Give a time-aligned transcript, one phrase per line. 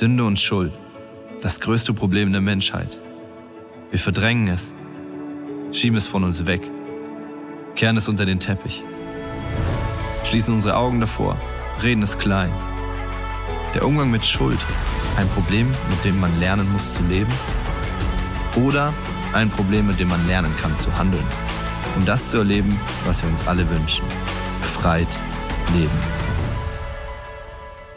[0.00, 0.72] Sünde und Schuld,
[1.42, 2.98] das größte Problem der Menschheit.
[3.90, 4.72] Wir verdrängen es,
[5.72, 6.62] schieben es von uns weg,
[7.76, 8.82] kehren es unter den Teppich,
[10.24, 11.36] schließen unsere Augen davor,
[11.82, 12.50] reden es klein.
[13.74, 14.56] Der Umgang mit Schuld,
[15.18, 17.34] ein Problem, mit dem man lernen muss zu leben?
[18.56, 18.94] Oder
[19.34, 21.26] ein Problem, mit dem man lernen kann zu handeln,
[21.94, 22.74] um das zu erleben,
[23.04, 24.06] was wir uns alle wünschen.
[24.62, 25.18] Befreit
[25.74, 25.98] leben.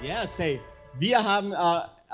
[0.01, 0.59] Yes, hey.
[0.99, 1.55] Wir haben äh,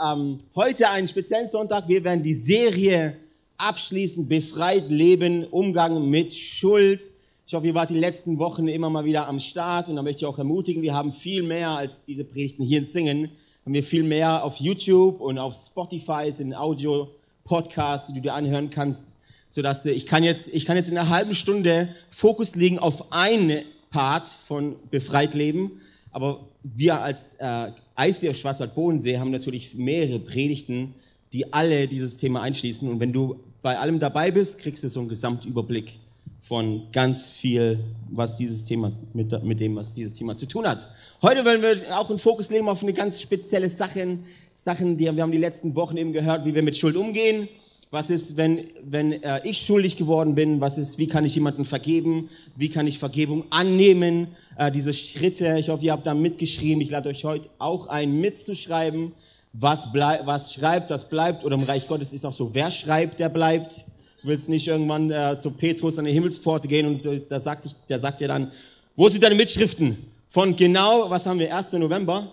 [0.01, 1.89] ähm, heute einen speziellen Sonntag.
[1.89, 3.17] Wir werden die Serie
[3.57, 7.11] abschließen, befreit leben, Umgang mit Schuld.
[7.45, 10.19] Ich hoffe, ihr wart die letzten Wochen immer mal wieder am Start und da möchte
[10.19, 13.31] ich auch ermutigen, wir haben viel mehr als diese Predigten hier in Singen.
[13.65, 18.69] Haben wir viel mehr auf YouTube und auf Spotify sind Audio-Podcasts, die du dir anhören
[18.69, 19.17] kannst,
[19.49, 23.11] sodass du, ich kann jetzt, ich kann jetzt in einer halben Stunde Fokus legen auf
[23.11, 30.93] einen Part von befreit leben, aber wir als äh, ICF Schwarzwald-Bodensee haben natürlich mehrere Predigten,
[31.31, 32.89] die alle dieses Thema einschließen.
[32.89, 35.99] Und wenn du bei allem dabei bist, kriegst du so einen Gesamtüberblick
[36.41, 37.79] von ganz viel,
[38.09, 40.89] was dieses Thema, mit, mit dem, was dieses Thema zu tun hat.
[41.21, 44.23] Heute wollen wir auch einen Fokus nehmen auf eine ganz spezielle Sachen,
[44.55, 47.47] Sachen, die wir haben die letzten Wochen eben gehört, wie wir mit Schuld umgehen.
[47.91, 50.61] Was ist, wenn, wenn äh, ich schuldig geworden bin?
[50.61, 52.29] Was ist, wie kann ich jemanden vergeben?
[52.55, 54.27] Wie kann ich Vergebung annehmen?
[54.57, 56.81] Äh, diese Schritte, ich hoffe, ihr habt da mitgeschrieben.
[56.81, 59.13] Ich lade euch heute auch ein, mitzuschreiben.
[59.53, 61.43] Was, bleib, was schreibt, das bleibt.
[61.43, 63.85] Oder im Reich Gottes ist auch so, wer schreibt, der bleibt.
[64.21, 67.65] Du willst nicht irgendwann äh, zu Petrus an die Himmelspforte gehen und so, da sagt,
[67.65, 68.51] ich, der sagt dir dann,
[68.95, 69.97] wo sind deine Mitschriften?
[70.29, 71.71] Von genau, was haben wir, 1.
[71.73, 72.31] November?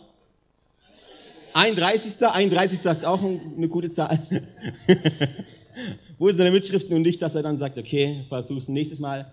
[1.57, 2.23] 31.
[2.23, 2.85] 31.
[2.85, 4.19] ist auch eine gute Zahl.
[6.19, 9.33] Wo sind deine Mitschriften und nicht, dass er dann sagt, okay, versuch's nächstes Mal.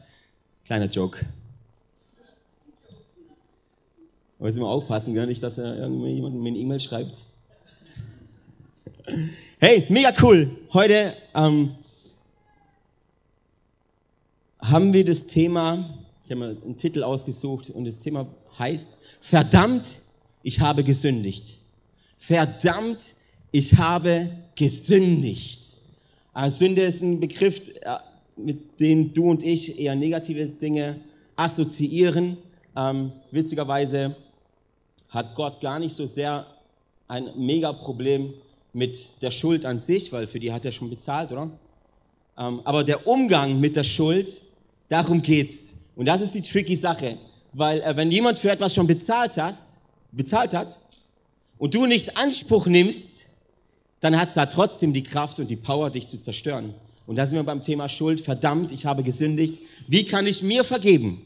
[0.66, 1.26] Kleiner Joke.
[4.40, 5.28] Aber jetzt immer aufpassen, gell?
[5.28, 7.24] nicht, dass er irgendjemand mir eine E-Mail schreibt.
[9.60, 10.50] Hey, mega cool.
[10.72, 11.76] Heute ähm,
[14.62, 15.90] haben wir das Thema,
[16.24, 20.00] ich habe mal einen Titel ausgesucht und das Thema heißt, verdammt,
[20.42, 21.63] ich habe gesündigt
[22.26, 23.16] verdammt,
[23.52, 25.62] ich habe gesündigt.
[26.34, 27.98] Also Sünde ist ein Begriff, äh,
[28.38, 31.02] mit dem du und ich eher negative Dinge
[31.36, 32.38] assoziieren.
[32.76, 34.16] Ähm, witzigerweise
[35.10, 36.46] hat Gott gar nicht so sehr
[37.08, 38.34] ein Mega-Problem
[38.72, 41.52] mit der Schuld an sich, weil für die hat er schon bezahlt, oder?
[42.38, 44.42] Ähm, aber der Umgang mit der Schuld,
[44.88, 45.74] darum geht's.
[45.96, 47.18] Und das ist die tricky Sache,
[47.52, 49.76] weil äh, wenn jemand für etwas schon bezahlt, hast,
[50.12, 50.80] bezahlt hat,
[51.64, 53.26] und du nicht Anspruch nimmst,
[54.02, 56.74] dann hat es da trotzdem die Kraft und die Power, dich zu zerstören.
[57.08, 58.20] Und da sind wir beim Thema Schuld.
[58.20, 59.62] Verdammt, ich habe gesündigt.
[59.88, 61.22] Wie kann ich mir vergeben?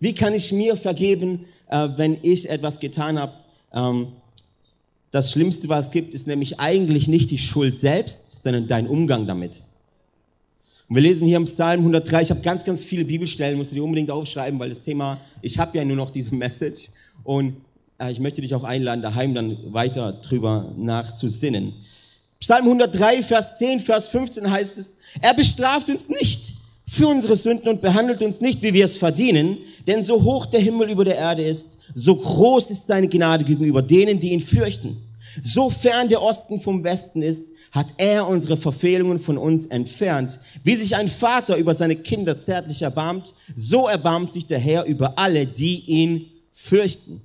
[0.00, 3.34] Wie kann ich mir vergeben, äh, wenn ich etwas getan habe?
[3.72, 4.08] Ähm,
[5.12, 9.28] das Schlimmste, was es gibt, ist nämlich eigentlich nicht die Schuld selbst, sondern dein Umgang
[9.28, 9.62] damit.
[10.88, 13.76] Und wir lesen hier im Psalm 103, ich habe ganz, ganz viele Bibelstellen, musst du
[13.76, 16.88] dir unbedingt aufschreiben, weil das Thema, ich habe ja nur noch diese Message.
[17.22, 17.54] Und
[18.10, 21.74] ich möchte dich auch einladen, daheim dann weiter drüber nachzusinnen.
[22.40, 26.54] Psalm 103, Vers 10, Vers 15 heißt es, er bestraft uns nicht
[26.86, 30.60] für unsere Sünden und behandelt uns nicht, wie wir es verdienen, denn so hoch der
[30.60, 34.96] Himmel über der Erde ist, so groß ist seine Gnade gegenüber denen, die ihn fürchten.
[35.42, 40.38] So fern der Osten vom Westen ist, hat er unsere Verfehlungen von uns entfernt.
[40.64, 45.18] Wie sich ein Vater über seine Kinder zärtlich erbarmt, so erbarmt sich der Herr über
[45.18, 47.22] alle, die ihn fürchten.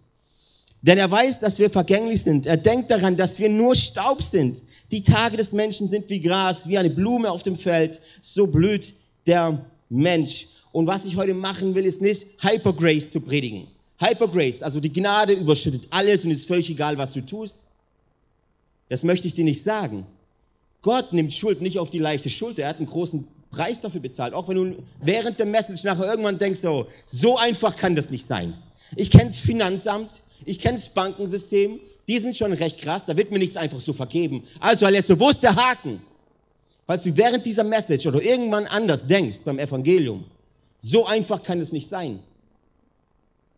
[0.82, 2.46] Denn er weiß, dass wir vergänglich sind.
[2.46, 4.62] Er denkt daran, dass wir nur Staub sind.
[4.92, 8.00] Die Tage des Menschen sind wie Gras, wie eine Blume auf dem Feld.
[8.22, 8.94] So blüht
[9.26, 10.48] der Mensch.
[10.72, 13.68] Und was ich heute machen will, ist nicht Hypergrace zu predigen.
[14.00, 17.66] Hypergrace, also die Gnade überschüttet alles und ist völlig egal, was du tust.
[18.90, 20.06] Das möchte ich dir nicht sagen.
[20.82, 22.64] Gott nimmt Schuld nicht auf die leichte Schulter.
[22.64, 24.34] Er hat einen großen Preis dafür bezahlt.
[24.34, 28.26] Auch wenn du während der Message nachher irgendwann denkst, oh, so einfach kann das nicht
[28.26, 28.54] sein.
[28.96, 30.12] Ich kenne das Finanzamt,
[30.46, 33.94] ich kenne das Bankensystem, die sind schon recht krass, da wird mir nichts einfach so
[33.94, 34.44] vergeben.
[34.60, 34.86] Also
[35.20, 36.02] wo ist der Haken?
[36.86, 40.24] Falls du während dieser Message oder irgendwann anders denkst beim Evangelium,
[40.78, 42.20] so einfach kann es nicht sein.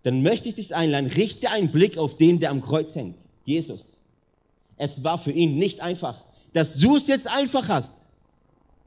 [0.04, 3.98] Dann möchte ich dich einladen, richte einen Blick auf den, der am Kreuz hängt, Jesus.
[4.78, 6.24] Es war für ihn nicht einfach.
[6.54, 8.08] Dass du es jetzt einfach hast,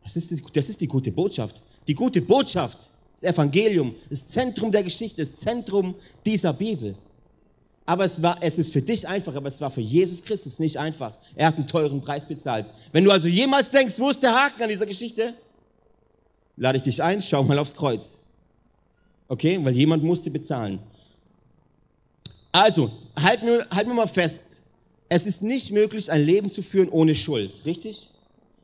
[0.02, 1.62] das ist, die, das ist die gute Botschaft.
[1.86, 5.94] Die gute Botschaft, das Evangelium, das Zentrum der Geschichte, das Zentrum
[6.24, 6.96] dieser Bibel.
[7.92, 10.78] Aber es, war, es ist für dich einfach, aber es war für Jesus Christus nicht
[10.78, 11.12] einfach.
[11.34, 12.70] Er hat einen teuren Preis bezahlt.
[12.90, 15.34] Wenn du also jemals denkst, wo ist der Haken an dieser Geschichte,
[16.56, 18.18] lade ich dich ein, schau mal aufs Kreuz.
[19.28, 19.60] Okay?
[19.62, 20.78] Weil jemand musste bezahlen.
[22.50, 22.90] Also,
[23.22, 24.60] halt mir, halt mir mal fest.
[25.10, 27.60] es ist nicht möglich, ein Leben zu führen ohne Schuld.
[27.66, 28.08] Richtig?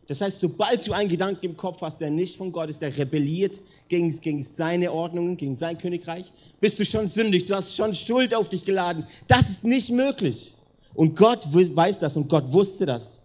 [0.09, 2.97] Das heißt, sobald du einen Gedanken im Kopf hast, der nicht von Gott ist, der
[2.97, 6.25] rebelliert gegen, gegen seine Ordnungen, gegen sein Königreich,
[6.59, 7.45] bist du schon sündig.
[7.45, 9.07] Du hast schon Schuld auf dich geladen.
[9.27, 10.55] Das ist nicht möglich.
[10.95, 13.19] Und Gott weiß das und Gott wusste das.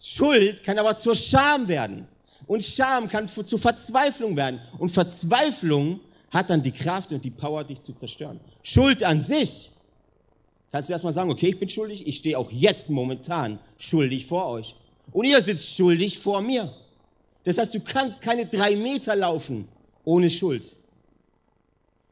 [0.00, 2.06] Schuld kann aber zur Scham werden.
[2.46, 4.60] Und Scham kann zu Verzweiflung werden.
[4.78, 5.98] Und Verzweiflung
[6.30, 8.38] hat dann die Kraft und die Power, dich zu zerstören.
[8.62, 9.72] Schuld an sich
[10.70, 14.46] kannst du erstmal sagen, okay, ich bin schuldig, ich stehe auch jetzt momentan schuldig vor
[14.46, 14.76] euch.
[15.12, 16.72] Und ihr sitzt schuldig vor mir.
[17.44, 19.68] Das heißt, du kannst keine drei Meter laufen
[20.04, 20.76] ohne Schuld.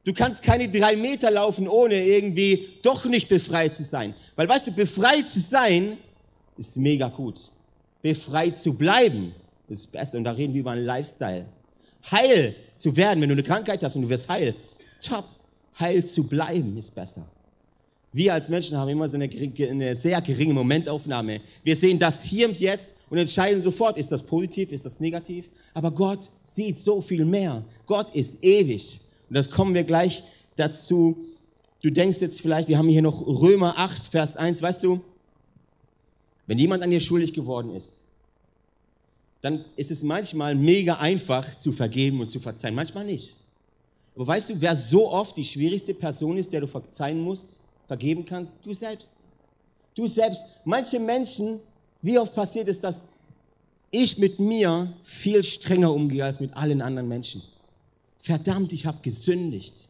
[0.05, 4.15] Du kannst keine drei Meter laufen, ohne irgendwie doch nicht befreit zu sein.
[4.37, 5.97] Weil weißt du, befreit zu sein
[6.59, 7.51] ist mega gut.
[8.03, 9.35] Befreit zu bleiben
[9.69, 10.19] ist besser.
[10.19, 11.47] Und da reden wir über einen Lifestyle.
[12.11, 14.55] Heil zu werden, wenn du eine Krankheit hast und du wirst heil,
[15.01, 15.25] top.
[15.81, 17.27] Heil zu bleiben ist besser.
[18.15, 21.41] Wir als Menschen haben immer so eine, eine, sehr geringe Momentaufnahme.
[21.65, 25.47] Wir sehen das hier und jetzt und entscheiden sofort, ist das positiv, ist das negativ.
[25.75, 27.65] Aber Gott sieht so viel mehr.
[27.87, 29.01] Gott ist ewig.
[29.29, 30.23] Und das kommen wir gleich
[30.55, 31.17] dazu.
[31.83, 34.63] Du denkst jetzt vielleicht, wir haben hier noch Römer 8, Vers 1.
[34.63, 35.01] Weißt du,
[36.47, 38.05] wenn jemand an dir schuldig geworden ist,
[39.41, 42.77] dann ist es manchmal mega einfach zu vergeben und zu verzeihen.
[42.77, 43.35] Manchmal nicht.
[44.15, 47.59] Aber weißt du, wer so oft die schwierigste Person ist, der du verzeihen musst?
[47.87, 48.59] Vergeben kannst?
[48.65, 49.13] Du selbst.
[49.95, 50.45] Du selbst.
[50.65, 51.61] Manche Menschen,
[52.03, 53.05] wie oft passiert es, dass
[53.91, 57.43] ich mit mir viel strenger umgehe als mit allen anderen Menschen.
[58.21, 59.89] Verdammt, ich habe gesündigt.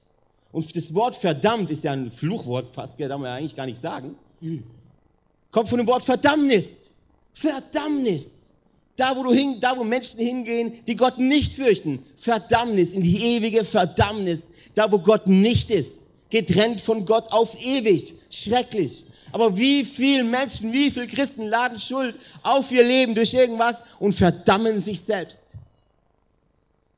[0.53, 3.81] Und das Wort verdammt ist ja ein Fluchwort, fast darf man ja eigentlich gar nicht
[3.81, 4.15] sagen.
[5.51, 6.91] Kommt von dem Wort Verdammnis.
[7.33, 8.51] Verdammnis.
[8.97, 12.05] Da, wo du hin, da, wo Menschen hingehen, die Gott nicht fürchten.
[12.17, 14.49] Verdammnis, in die ewige Verdammnis.
[14.75, 18.15] Da, wo Gott nicht ist getrennt von Gott auf ewig.
[18.31, 19.05] Schrecklich.
[19.33, 24.15] Aber wie viele Menschen, wie viele Christen laden Schuld auf ihr Leben durch irgendwas und
[24.15, 25.55] verdammen sich selbst.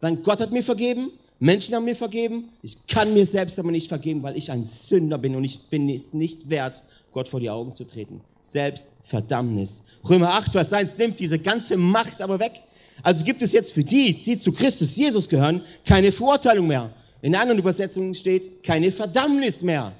[0.01, 3.89] Dann Gott hat mir vergeben, Menschen haben mir vergeben, ich kann mir selbst aber nicht
[3.89, 6.83] vergeben, weil ich ein Sünder bin und ich bin es nicht wert,
[7.13, 8.21] Gott vor die Augen zu treten.
[8.43, 9.83] Selbstverdammnis.
[10.09, 12.61] Römer 8, Vers 1 nimmt diese ganze Macht aber weg.
[13.03, 16.91] Also gibt es jetzt für die, die zu Christus Jesus gehören, keine Verurteilung mehr.
[17.23, 19.93] In anderen Übersetzungen steht keine Verdammnis mehr.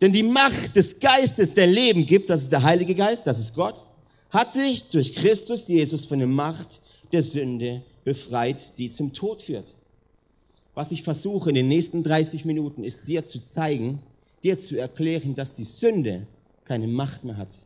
[0.00, 3.54] Denn die Macht des Geistes, der Leben gibt, das ist der Heilige Geist, das ist
[3.54, 3.86] Gott,
[4.30, 6.80] hat dich durch Christus Jesus von der Macht
[7.12, 9.74] der Sünde befreit, die zum Tod führt.
[10.74, 14.00] Was ich versuche in den nächsten 30 Minuten ist dir zu zeigen,
[14.42, 16.26] dir zu erklären, dass die Sünde
[16.64, 17.56] keine Macht mehr hat,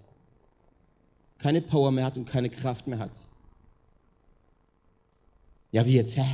[1.39, 3.27] keine Power mehr hat und keine Kraft mehr hat.
[5.73, 6.25] Ja, wie jetzt, hä?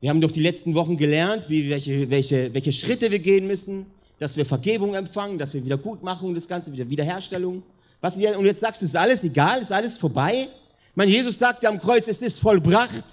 [0.00, 3.84] Wir haben doch die letzten Wochen gelernt, wie, welche, welche, welche Schritte wir gehen müssen,
[4.18, 7.62] dass wir Vergebung empfangen, dass wir Wiedergutmachung, das Ganze, wieder Wiederherstellung.
[8.00, 10.48] Was, und jetzt sagst du, ist alles egal, ist alles vorbei?
[10.90, 13.04] Ich meine, Jesus sagt ja am Kreuz, es ist vollbracht.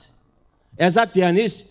[0.77, 1.65] Er sagt ja nicht,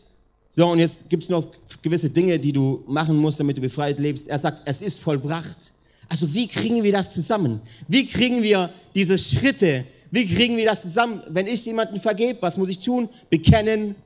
[0.50, 1.46] so und jetzt gibt es noch
[1.80, 4.28] gewisse Dinge, die du machen musst, damit du befreit lebst.
[4.28, 5.72] Er sagt, es ist vollbracht.
[6.08, 7.60] Also wie kriegen wir das zusammen?
[7.88, 9.86] Wie kriegen wir diese Schritte?
[10.10, 11.22] Wie kriegen wir das zusammen?
[11.28, 13.08] Wenn ich jemanden vergebe, was muss ich tun?
[13.28, 13.96] Bekennen,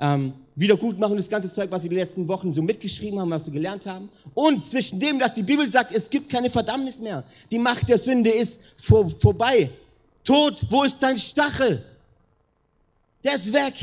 [0.00, 3.52] ähm, Wiedergutmachen, das ganze Zeug, was wir die letzten Wochen so mitgeschrieben haben, was wir
[3.52, 4.08] gelernt haben.
[4.34, 7.24] Und zwischen dem, dass die Bibel sagt, es gibt keine Verdammnis mehr.
[7.50, 9.70] Die Macht der Sünde ist vor, vorbei.
[10.24, 11.84] Tod, wo ist dein Stachel?
[13.22, 13.74] Der ist weg.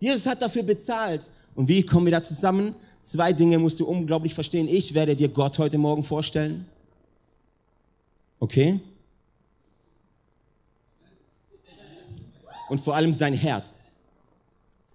[0.00, 1.28] Jesus hat dafür bezahlt.
[1.54, 2.74] Und wie kommen wir da zusammen?
[3.02, 4.68] Zwei Dinge musst du unglaublich verstehen.
[4.68, 6.66] Ich werde dir Gott heute Morgen vorstellen.
[8.40, 8.80] Okay?
[12.68, 13.81] Und vor allem sein Herz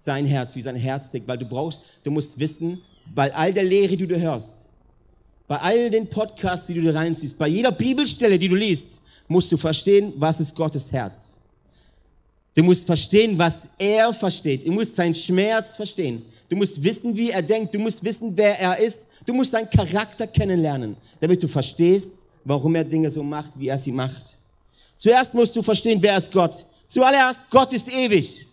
[0.08, 2.82] sein Herz, wie sein Herz tickt, weil du brauchst, du musst wissen,
[3.14, 4.70] bei all der Lehre, die du hörst,
[5.50, 9.52] bei all den Podcasts, die du dir reinziehst, bei jeder Bibelstelle, die du liest, musst
[9.52, 11.36] du verstehen, was ist Gottes Herz.
[12.56, 14.66] Du musst verstehen, was er versteht.
[14.66, 16.24] Du musst seinen Schmerz verstehen.
[16.50, 17.76] Du musst wissen, wie er denkt.
[17.76, 19.06] Du musst wissen, wer er ist.
[19.26, 23.78] Du musst seinen Charakter kennenlernen, damit du verstehst, warum er Dinge so macht, wie er
[23.78, 24.38] sie macht.
[24.96, 26.66] Zuerst musst du verstehen, wer ist Gott.
[26.88, 28.48] Zuallererst, Gott ist ewig.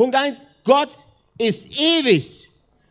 [0.00, 0.88] Punkt eins: Gott
[1.36, 2.48] ist ewig.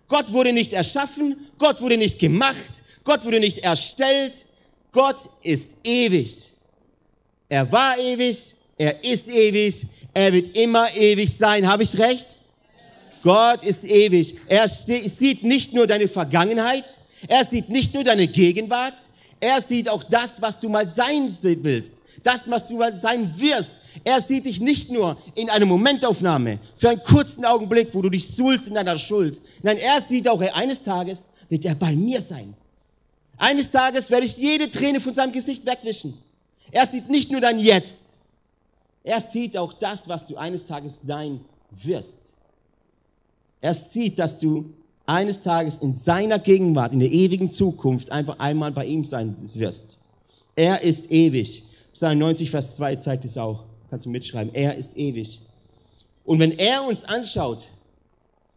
[0.07, 4.45] Gott wurde nicht erschaffen, Gott wurde nicht gemacht, Gott wurde nicht erstellt.
[4.91, 6.35] Gott ist ewig.
[7.47, 11.67] Er war ewig, er ist ewig, er wird immer ewig sein.
[11.67, 12.37] Habe ich recht?
[13.23, 14.35] Gott ist ewig.
[14.47, 16.85] Er sieht nicht nur deine Vergangenheit,
[17.27, 19.07] er sieht nicht nur deine Gegenwart,
[19.39, 23.71] er sieht auch das, was du mal sein willst, das, was du mal sein wirst.
[24.03, 28.27] Er sieht dich nicht nur in einer Momentaufnahme, für einen kurzen Augenblick, wo du dich
[28.27, 29.41] suhlst in deiner Schuld.
[29.63, 32.53] Nein, er sieht auch, eines Tages wird er bei mir sein.
[33.37, 36.17] Eines Tages werde ich jede Träne von seinem Gesicht wegwischen.
[36.71, 38.17] Er sieht nicht nur dein Jetzt,
[39.03, 41.39] er sieht auch das, was du eines Tages sein
[41.71, 42.33] wirst.
[43.61, 44.73] Er sieht, dass du
[45.09, 49.97] eines Tages in seiner Gegenwart, in der ewigen Zukunft einfach einmal bei ihm sein wirst.
[50.55, 51.63] Er ist ewig.
[51.93, 53.63] Psalm 90, Vers 2 zeigt es auch.
[53.89, 54.53] Kannst du mitschreiben.
[54.53, 55.41] Er ist ewig.
[56.25, 57.67] Und wenn er uns anschaut,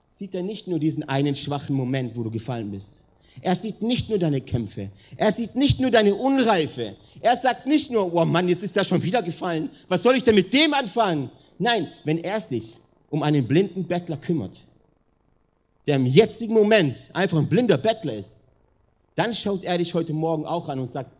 [0.08, 3.04] sieht er nicht nur diesen einen schwachen Moment, wo du gefallen bist.
[3.40, 4.90] Er sieht nicht nur deine Kämpfe.
[5.16, 6.96] Er sieht nicht nur deine Unreife.
[7.20, 9.70] Er sagt nicht nur, oh Mann, jetzt ist er schon wieder gefallen.
[9.88, 11.30] Was soll ich denn mit dem anfangen?
[11.58, 12.76] Nein, wenn er sich
[13.08, 14.60] um einen blinden Bettler kümmert,
[15.86, 18.46] der im jetzigen Moment einfach ein blinder Bettler ist,
[19.14, 21.10] dann schaut er dich heute Morgen auch an und sagt,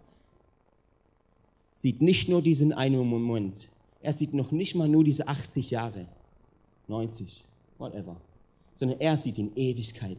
[1.72, 3.68] sieht nicht nur diesen einen Moment,
[4.00, 6.06] er sieht noch nicht mal nur diese 80 Jahre,
[6.88, 7.44] 90,
[7.78, 8.16] whatever,
[8.74, 10.18] sondern er sieht in Ewigkeit.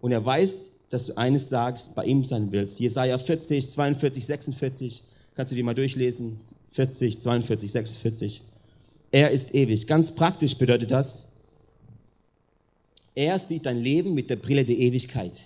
[0.00, 2.78] Und er weiß, dass du eines sagst, bei ihm sein willst.
[2.78, 5.02] Jesaja 40, 42, 46,
[5.34, 6.40] kannst du dir mal durchlesen.
[6.72, 8.42] 40, 42, 46.
[9.10, 9.86] Er ist ewig.
[9.86, 11.25] Ganz praktisch bedeutet das,
[13.16, 15.40] er sieht dein Leben mit der Brille der Ewigkeit.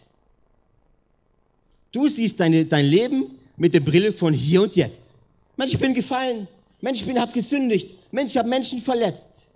[1.93, 5.15] Du siehst deine, dein Leben mit der Brille von hier und jetzt.
[5.57, 6.49] Mensch, ich bin gefallen.
[6.81, 7.95] Mensch, ich bin, hab gesündigt.
[8.11, 9.47] Mensch, ich habe Menschen verletzt.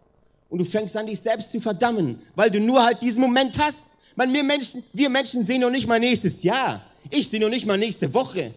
[0.49, 3.97] Und du fängst an, dich selbst zu verdammen, weil du nur halt diesen Moment hast.
[4.15, 6.85] Man, wir Menschen, wir Menschen sehen noch nicht mal nächstes Jahr.
[7.11, 8.55] Ich sehe noch nicht mal nächste Woche.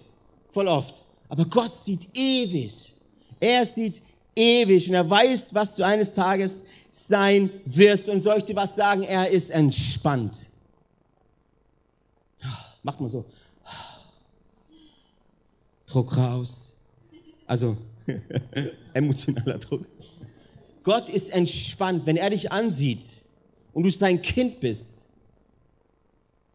[0.52, 1.04] Voll oft.
[1.30, 2.94] Aber Gott sieht ewig.
[3.40, 4.04] Er sieht
[4.36, 6.62] ewig und er weiß, was du eines Tages
[6.98, 8.10] sein wirst.
[8.10, 9.04] Und soll ich dir was sagen?
[9.04, 10.48] Er ist entspannt.
[12.84, 13.26] Macht mal so.
[15.86, 16.74] Druck raus.
[17.46, 17.78] Also,
[18.94, 19.86] emotionaler Druck.
[20.84, 22.06] Gott ist entspannt.
[22.06, 23.04] Wenn er dich ansieht
[23.74, 25.06] und du sein Kind bist,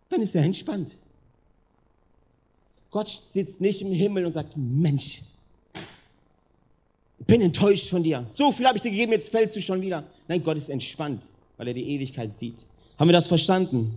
[0.08, 0.96] dann ist er entspannt.
[2.90, 5.22] Gott sitzt nicht im Himmel und sagt, Mensch,
[7.26, 8.24] bin enttäuscht von dir.
[8.26, 10.04] So viel habe ich dir gegeben, jetzt fällst du schon wieder.
[10.28, 11.22] Nein, Gott ist entspannt,
[11.56, 12.64] weil er die Ewigkeit sieht.
[12.98, 13.94] Haben wir das verstanden?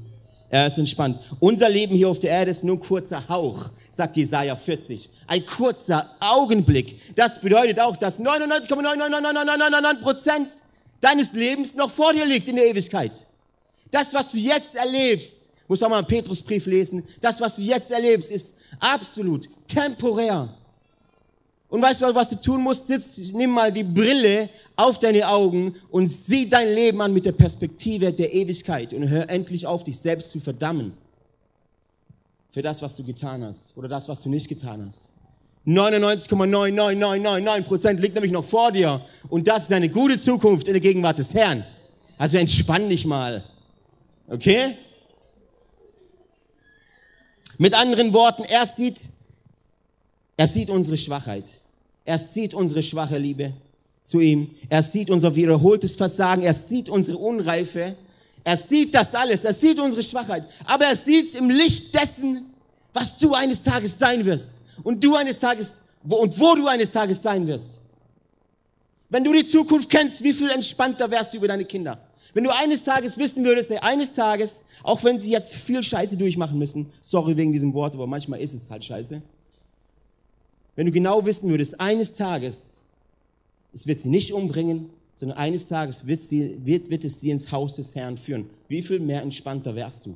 [0.49, 1.19] Er ist entspannt.
[1.39, 5.09] Unser Leben hier auf der Erde ist nur ein kurzer Hauch, sagt Jesaja 40.
[5.27, 7.15] Ein kurzer Augenblick.
[7.15, 10.49] Das bedeutet auch, dass 99,99999 Prozent
[11.01, 13.25] deines Lebens noch vor dir liegt in der Ewigkeit.
[13.91, 17.89] Das, was du jetzt erlebst, muss auch mal einen Petrusbrief lesen, das, was du jetzt
[17.91, 20.49] erlebst, ist absolut temporär.
[21.75, 22.87] Und weißt du, was du tun musst?
[22.87, 27.33] Sitz, nimm mal die Brille auf deine Augen und sieh dein Leben an mit der
[27.33, 30.93] Perspektive der Ewigkeit und hör endlich auf, dich selbst zu verdammen.
[32.51, 35.09] Für das, was du getan hast oder das, was du nicht getan hast.
[35.67, 39.01] 99,99999% liegt nämlich noch vor dir.
[39.27, 41.65] Und das ist eine gute Zukunft in der Gegenwart des Herrn.
[42.17, 43.43] Also entspann dich mal.
[44.29, 44.77] Okay?
[47.57, 49.09] Mit anderen Worten, er sieht,
[50.37, 51.55] er sieht unsere Schwachheit.
[52.05, 53.53] Er sieht unsere schwache Liebe
[54.03, 54.51] zu ihm.
[54.69, 56.43] Er sieht unser wiederholtes Versagen.
[56.43, 57.95] Er sieht unsere Unreife.
[58.43, 59.43] Er sieht das alles.
[59.43, 60.45] Er sieht unsere Schwachheit.
[60.65, 62.45] Aber er sieht es im Licht dessen,
[62.93, 64.61] was du eines Tages sein wirst.
[64.83, 67.79] Und du eines Tages, wo, und wo du eines Tages sein wirst.
[69.09, 71.97] Wenn du die Zukunft kennst, wie viel entspannter wärst du über deine Kinder?
[72.33, 76.17] Wenn du eines Tages wissen würdest, ey, eines Tages, auch wenn sie jetzt viel Scheiße
[76.17, 79.21] durchmachen müssen, sorry wegen diesem Wort, aber manchmal ist es halt Scheiße,
[80.75, 82.81] wenn du genau wissen würdest, eines Tages,
[83.73, 87.51] es wird sie nicht umbringen, sondern eines Tages wird, sie, wird, wird es sie ins
[87.51, 88.49] Haus des Herrn führen.
[88.67, 90.15] Wie viel mehr entspannter wärst du?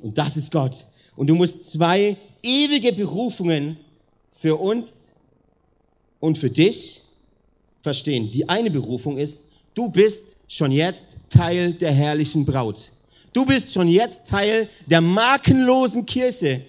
[0.00, 0.86] Und das ist Gott.
[1.16, 3.76] Und du musst zwei ewige Berufungen
[4.32, 5.08] für uns
[6.20, 7.02] und für dich
[7.82, 8.30] verstehen.
[8.30, 12.90] Die eine Berufung ist, du bist schon jetzt Teil der herrlichen Braut.
[13.32, 16.64] Du bist schon jetzt Teil der makenlosen Kirche,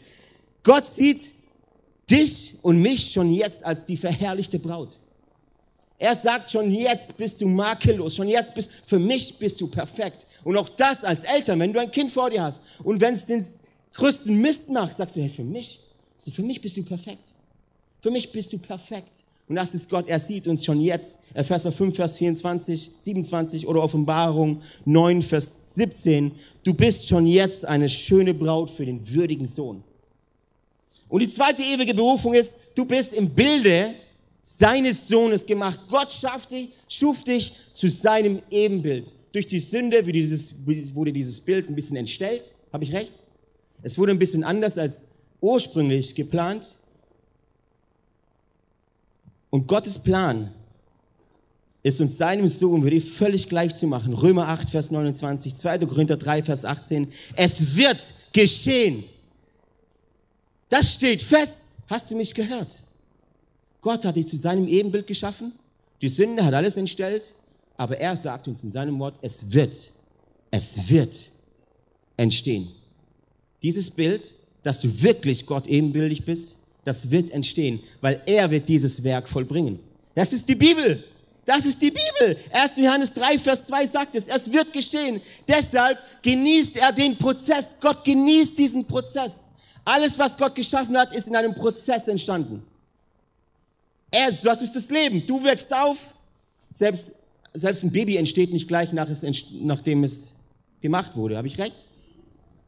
[0.64, 1.34] Gott sieht
[2.10, 4.98] dich und mich schon jetzt als die verherrlichte Braut.
[6.00, 10.26] Er sagt schon jetzt bist du makellos, schon jetzt bist, für mich bist du perfekt.
[10.44, 13.26] Und auch das als Eltern, wenn du ein Kind vor dir hast und wenn es
[13.26, 13.46] den
[13.94, 15.80] größten Mist macht, sagst du, hey, für mich,
[16.16, 17.34] also für mich bist du perfekt.
[18.02, 19.24] Für mich bist du perfekt.
[19.48, 21.20] Und das ist Gott, er sieht uns schon jetzt.
[21.34, 26.32] Epheser 5, Vers 24, 27 oder Offenbarung 9, Vers 17.
[26.64, 29.84] Du bist schon jetzt eine schöne Braut für den würdigen Sohn.
[31.14, 33.94] Und die zweite ewige Berufung ist, du bist im Bilde
[34.42, 35.80] seines Sohnes gemacht.
[35.88, 39.14] Gott schuf dich, schuf dich zu seinem Ebenbild.
[39.32, 40.56] Durch die Sünde dieses,
[40.96, 42.56] wurde dieses Bild ein bisschen entstellt.
[42.72, 43.14] Habe ich recht?
[43.84, 45.04] Es wurde ein bisschen anders als
[45.40, 46.74] ursprünglich geplant.
[49.52, 50.52] Und Gottes Plan
[51.84, 54.16] ist uns seinem Sohn würde völlig gleich zu machen.
[54.16, 55.78] Römer 8, Vers 29, 2.
[55.78, 57.08] Korinther 3, Vers 18.
[57.36, 59.04] Es wird geschehen.
[60.74, 61.78] Das steht fest.
[61.88, 62.78] Hast du mich gehört?
[63.80, 65.52] Gott hat dich zu seinem Ebenbild geschaffen.
[66.02, 67.32] Die Sünde hat alles entstellt.
[67.78, 69.92] Aber er sagt uns in seinem Wort, es wird,
[70.50, 71.30] es wird
[72.18, 72.70] entstehen.
[73.62, 79.04] Dieses Bild, dass du wirklich Gott ebenbildig bist, das wird entstehen, weil er wird dieses
[79.04, 79.80] Werk vollbringen.
[80.16, 81.04] Das ist die Bibel.
[81.46, 82.36] Das ist die Bibel.
[82.52, 82.78] 1.
[82.78, 85.22] Johannes 3, Vers 2 sagt es, es wird geschehen.
[85.48, 87.68] Deshalb genießt er den Prozess.
[87.80, 89.52] Gott genießt diesen Prozess.
[89.86, 92.64] Alles, was Gott geschaffen hat, ist in einem Prozess entstanden.
[94.12, 95.26] Er, das ist das Leben.
[95.26, 96.00] Du wächst auf.
[96.72, 97.12] Selbst,
[97.54, 100.34] selbst ein Baby entsteht nicht gleich, nach es, nachdem es
[100.82, 101.38] gemacht wurde.
[101.38, 101.86] Habe ich recht?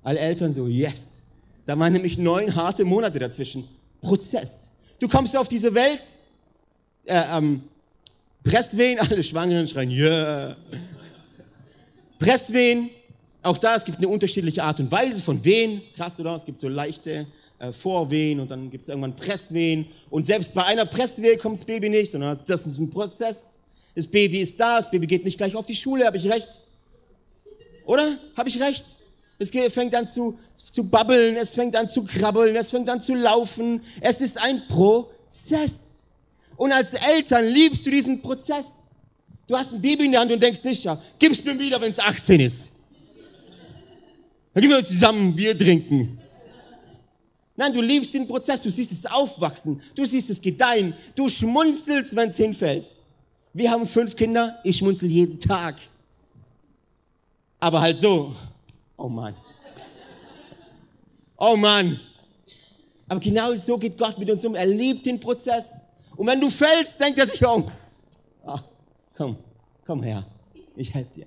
[0.03, 1.21] Alle Eltern so, yes.
[1.65, 3.67] Da waren nämlich neun harte Monate dazwischen.
[4.01, 4.69] Prozess.
[4.99, 6.01] Du kommst auf diese Welt,
[7.05, 7.63] äh, ähm,
[8.43, 10.55] Presswehen, alle Schwangeren schreien, yeah.
[12.19, 12.89] Presswehen,
[13.45, 15.81] auch da, es gibt eine unterschiedliche Art und Weise von Wehen.
[15.95, 16.35] Krass, oder?
[16.35, 17.27] Es gibt so leichte
[17.59, 19.87] äh, Vorwehen und dann gibt es irgendwann Presswehen.
[20.09, 23.59] Und selbst bei einer Presswehe kommt das Baby nicht, sondern das ist ein Prozess.
[23.95, 26.59] Das Baby ist da, das Baby geht nicht gleich auf die Schule, habe ich recht?
[27.85, 28.17] Oder?
[28.35, 28.85] Habe ich recht?
[29.37, 30.37] Es fängt an zu,
[30.73, 33.81] zu babbeln, es fängt an zu krabbeln, es fängt an zu laufen.
[34.01, 35.99] Es ist ein Prozess.
[36.57, 38.85] Und als Eltern liebst du diesen Prozess.
[39.47, 41.91] Du hast ein Baby in der Hand und denkst nicht, ja, gib's mir wieder, wenn
[41.91, 42.71] es 18 ist.
[44.55, 46.17] Dann gehen wir zusammen Bier trinken.
[47.55, 52.15] Nein, du liebst den Prozess, du siehst es aufwachsen, du siehst es gedeihen, du schmunzelst,
[52.15, 52.95] wenn es hinfällt.
[53.53, 55.75] Wir haben fünf Kinder, ich schmunzel jeden Tag.
[57.59, 58.33] Aber halt so,
[58.97, 59.35] Oh Mann.
[61.37, 61.99] Oh Mann.
[63.07, 64.55] Aber genau so geht Gott mit uns um.
[64.55, 65.81] Er liebt den Prozess.
[66.15, 67.69] Und wenn du fällst, denkt er sich um.
[68.45, 68.59] Oh,
[69.15, 69.37] komm,
[69.85, 70.25] komm her.
[70.75, 71.25] Ich helfe dir.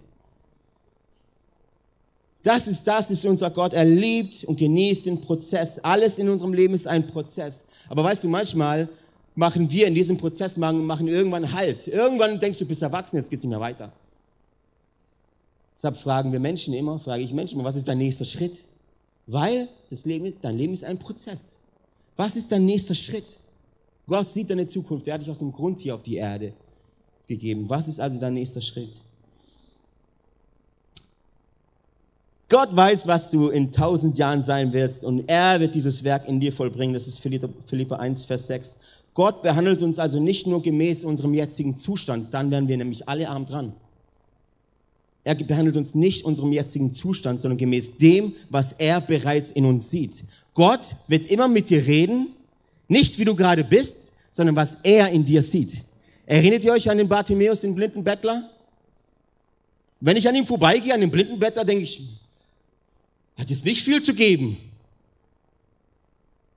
[2.43, 3.73] Das ist, das ist unser Gott.
[3.73, 5.79] Er liebt und genießt den Prozess.
[5.81, 7.65] Alles in unserem Leben ist ein Prozess.
[7.89, 8.89] Aber weißt du, manchmal
[9.35, 11.87] machen wir in diesem Prozess, machen, irgendwann Halt.
[11.89, 13.93] Irgendwann denkst du, du bist erwachsen, jetzt geht's nicht mehr weiter.
[15.75, 18.65] Deshalb fragen wir Menschen immer, frage ich Menschen immer, was ist dein nächster Schritt?
[19.27, 21.57] Weil das Leben, dein Leben ist ein Prozess.
[22.17, 23.37] Was ist dein nächster Schritt?
[24.09, 25.07] Gott sieht deine Zukunft.
[25.07, 26.53] Er hat dich aus dem Grund hier auf die Erde
[27.27, 27.67] gegeben.
[27.69, 29.01] Was ist also dein nächster Schritt?
[32.51, 36.41] Gott weiß, was du in tausend Jahren sein wirst und er wird dieses Werk in
[36.41, 36.95] dir vollbringen.
[36.95, 38.77] Das ist Philippa 1, Vers 6.
[39.13, 43.29] Gott behandelt uns also nicht nur gemäß unserem jetzigen Zustand, dann werden wir nämlich alle
[43.29, 43.75] arm dran.
[45.25, 49.91] Er behandelt uns nicht unserem jetzigen Zustand, sondern gemäß dem, was er bereits in uns
[49.91, 50.25] sieht.
[50.55, 52.29] Gott wird immer mit dir reden,
[52.87, 55.83] nicht wie du gerade bist, sondern was er in dir sieht.
[56.25, 58.49] Erinnert ihr euch an den Bartimäus, den blinden Bettler?
[60.01, 62.01] Wenn ich an ihm vorbeigehe, an den blinden Bettler, denke ich,
[63.39, 64.57] hat jetzt nicht viel zu geben.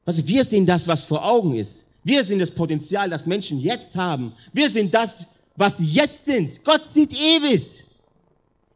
[0.05, 1.85] Also wir sehen das, was vor Augen ist.
[2.03, 4.33] Wir sehen das Potenzial, das Menschen jetzt haben.
[4.51, 6.63] Wir sehen das, was sie jetzt sind.
[6.63, 7.85] Gott sieht ewig.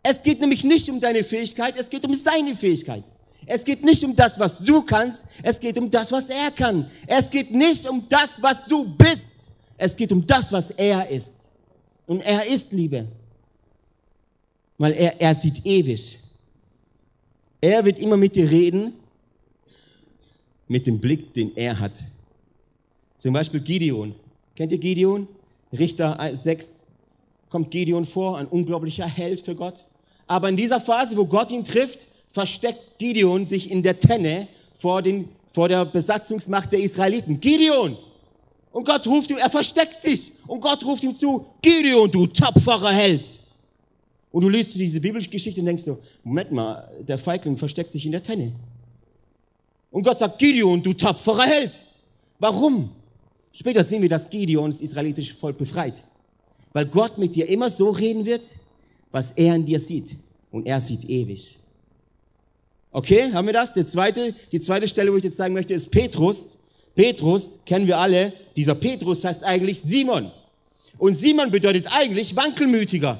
[0.03, 3.03] Es geht nämlich nicht um deine Fähigkeit, es geht um seine Fähigkeit.
[3.47, 6.89] Es geht nicht um das, was du kannst, es geht um das, was er kann.
[7.07, 9.25] Es geht nicht um das, was du bist.
[9.77, 11.33] Es geht um das, was er ist.
[12.05, 13.07] Und er ist Liebe.
[14.77, 16.19] Weil er, er sieht ewig.
[17.61, 18.93] Er wird immer mit dir reden,
[20.67, 21.93] mit dem Blick, den er hat.
[23.17, 24.15] Zum Beispiel Gideon.
[24.55, 25.27] Kennt ihr Gideon?
[25.71, 26.83] Richter 6
[27.49, 29.85] kommt Gideon vor, ein unglaublicher Held für Gott.
[30.27, 35.01] Aber in dieser Phase, wo Gott ihn trifft, versteckt Gideon sich in der Tenne vor,
[35.01, 37.39] den, vor der Besatzungsmacht der Israeliten.
[37.39, 37.97] Gideon!
[38.71, 40.33] Und Gott ruft ihm, er versteckt sich.
[40.47, 43.25] Und Gott ruft ihm zu, Gideon, du tapferer Held.
[44.35, 48.05] Und du liest diese biblische Geschichte und denkst so, Moment mal, der Feigling versteckt sich
[48.05, 48.51] in der Tenne.
[49.89, 51.85] Und Gott sagt, Gideon, du tapferer Held.
[52.37, 52.89] Warum?
[53.53, 56.03] Später sehen wir, dass Gideon das israelitische Volk befreit.
[56.73, 58.41] Weil Gott mit dir immer so reden wird,
[59.09, 60.17] was er in dir sieht.
[60.51, 61.57] Und er sieht ewig.
[62.91, 63.71] Okay, haben wir das?
[63.71, 66.57] Die zweite, die zweite Stelle, wo ich jetzt sagen möchte, ist Petrus.
[66.93, 68.33] Petrus kennen wir alle.
[68.57, 70.29] Dieser Petrus heißt eigentlich Simon.
[70.97, 73.17] Und Simon bedeutet eigentlich Wankelmütiger.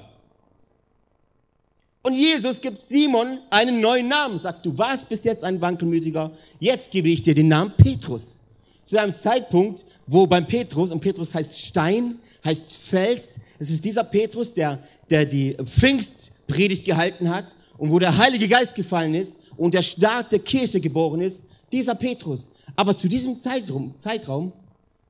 [2.06, 4.38] Und Jesus gibt Simon einen neuen Namen.
[4.38, 6.32] Sagt, du warst bis jetzt ein Wankelmütiger.
[6.60, 8.42] Jetzt gebe ich dir den Namen Petrus.
[8.84, 14.04] Zu einem Zeitpunkt, wo beim Petrus, und Petrus heißt Stein, heißt Fels, es ist dieser
[14.04, 14.78] Petrus, der,
[15.10, 20.32] der die Pfingstpredigt gehalten hat und wo der Heilige Geist gefallen ist und der Staat
[20.32, 22.50] der Kirche geboren ist, dieser Petrus.
[22.76, 24.54] Aber zu diesem Zeitraum, Zeitraum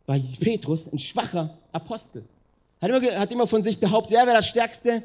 [0.06, 2.24] war Petrus ein schwacher Apostel.
[2.82, 5.04] Hat immer, hat immer von sich behauptet, er wäre das Stärkste.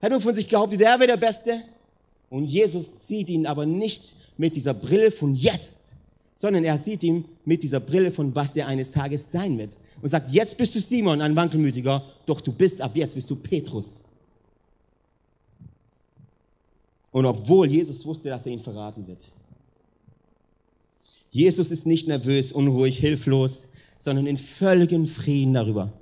[0.00, 1.62] Hat immer von sich behauptet, er wäre der Beste.
[2.30, 5.94] Und Jesus sieht ihn aber nicht mit dieser Brille von jetzt,
[6.34, 9.78] sondern er sieht ihn mit dieser Brille von was er eines Tages sein wird.
[10.02, 13.36] Und sagt, jetzt bist du Simon, ein Wankelmütiger, doch du bist ab jetzt bist du
[13.36, 14.02] Petrus.
[17.12, 19.30] Und obwohl Jesus wusste, dass er ihn verraten wird.
[21.30, 25.92] Jesus ist nicht nervös, unruhig, hilflos, sondern in völligem Frieden darüber.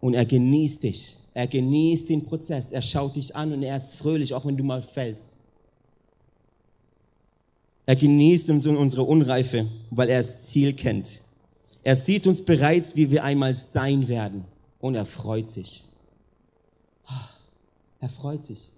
[0.00, 1.16] Und er genießt dich.
[1.38, 2.72] Er genießt den Prozess.
[2.72, 5.36] Er schaut dich an und er ist fröhlich, auch wenn du mal fällst.
[7.86, 11.20] Er genießt uns unsere Unreife, weil er das Ziel kennt.
[11.84, 14.46] Er sieht uns bereits, wie wir einmal sein werden.
[14.80, 15.84] Und er freut sich.
[18.00, 18.70] Er freut sich.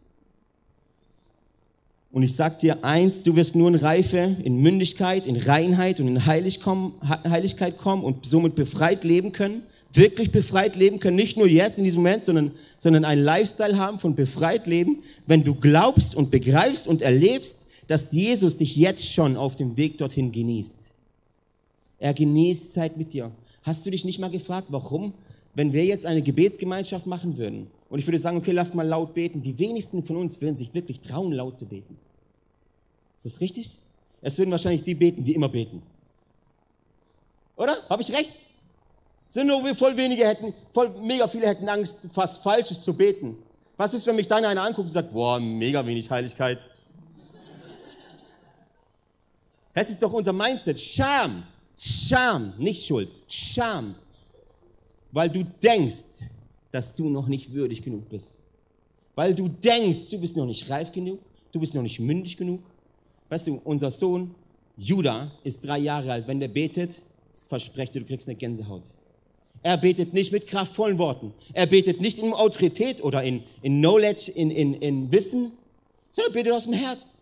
[2.12, 6.08] Und ich sag dir eins, du wirst nur in Reife, in Mündigkeit, in Reinheit und
[6.08, 9.62] in Heiligkeit kommen und somit befreit leben können.
[9.92, 13.98] Wirklich befreit leben können, nicht nur jetzt in diesem Moment, sondern, sondern einen Lifestyle haben
[13.98, 19.37] von befreit leben, wenn du glaubst und begreifst und erlebst, dass Jesus dich jetzt schon
[19.37, 20.90] auf dem Weg dorthin genießt.
[21.98, 23.33] Er genießt Zeit mit dir.
[23.62, 25.12] Hast du dich nicht mal gefragt, warum,
[25.55, 29.14] wenn wir jetzt eine Gebetsgemeinschaft machen würden und ich würde sagen, okay, lass mal laut
[29.14, 29.42] beten.
[29.42, 31.98] Die wenigsten von uns würden sich wirklich trauen, laut zu beten.
[33.16, 33.76] Ist das richtig?
[34.22, 35.83] Es würden wahrscheinlich die beten, die immer beten.
[37.57, 37.76] Oder?
[37.88, 38.38] Habe ich recht?
[39.30, 43.36] Sind nur voll wenige hätten, voll mega viele hätten Angst, fast Falsches zu beten.
[43.76, 46.66] Was ist, wenn mich dann einer anguckt und sagt, boah, mega wenig Heiligkeit?
[49.72, 50.78] Das ist doch unser Mindset.
[50.78, 51.44] Scham.
[51.78, 53.10] Scham, nicht Schuld.
[53.28, 53.94] Scham.
[55.12, 56.26] Weil du denkst,
[56.72, 58.34] dass du noch nicht würdig genug bist.
[59.14, 61.20] Weil du denkst, du bist noch nicht reif genug,
[61.52, 62.60] du bist noch nicht mündig genug.
[63.28, 64.34] Weißt du, unser Sohn
[64.76, 66.26] Judah ist drei Jahre alt.
[66.26, 67.00] Wenn der betet,
[67.48, 68.82] versprecht er, du kriegst eine Gänsehaut.
[69.62, 71.34] Er betet nicht mit kraftvollen Worten.
[71.52, 75.52] Er betet nicht in Autorität oder in, in Knowledge, in, in, in Wissen,
[76.10, 77.20] sondern er betet aus dem Herz.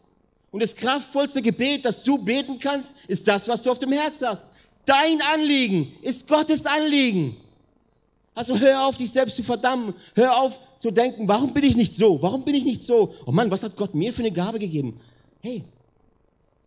[0.51, 4.22] Und das kraftvollste Gebet, das du beten kannst, ist das, was du auf dem Herz
[4.22, 4.51] hast.
[4.85, 7.37] Dein Anliegen ist Gottes Anliegen.
[8.35, 9.92] Also hör auf, dich selbst zu verdammen.
[10.14, 12.22] Hör auf zu denken, warum bin ich nicht so?
[12.22, 13.12] Warum bin ich nicht so?
[13.27, 14.98] Oh Mann, was hat Gott mir für eine Gabe gegeben?
[15.40, 15.64] Hey,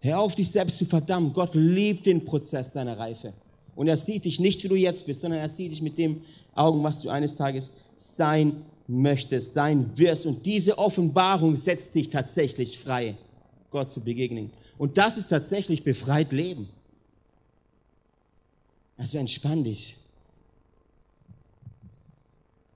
[0.01, 1.31] hör auf, dich selbst zu verdammen.
[1.31, 3.33] Gott liebt den Prozess deiner Reife.
[3.75, 6.21] Und er sieht dich nicht, wie du jetzt bist, sondern er sieht dich mit dem
[6.53, 10.25] Augen, was du eines Tages sein möchtest, sein wirst.
[10.25, 13.15] Und diese Offenbarung setzt dich tatsächlich frei,
[13.69, 14.51] Gott zu begegnen.
[14.77, 16.69] Und das ist tatsächlich befreit Leben.
[18.97, 19.95] Also entspann dich.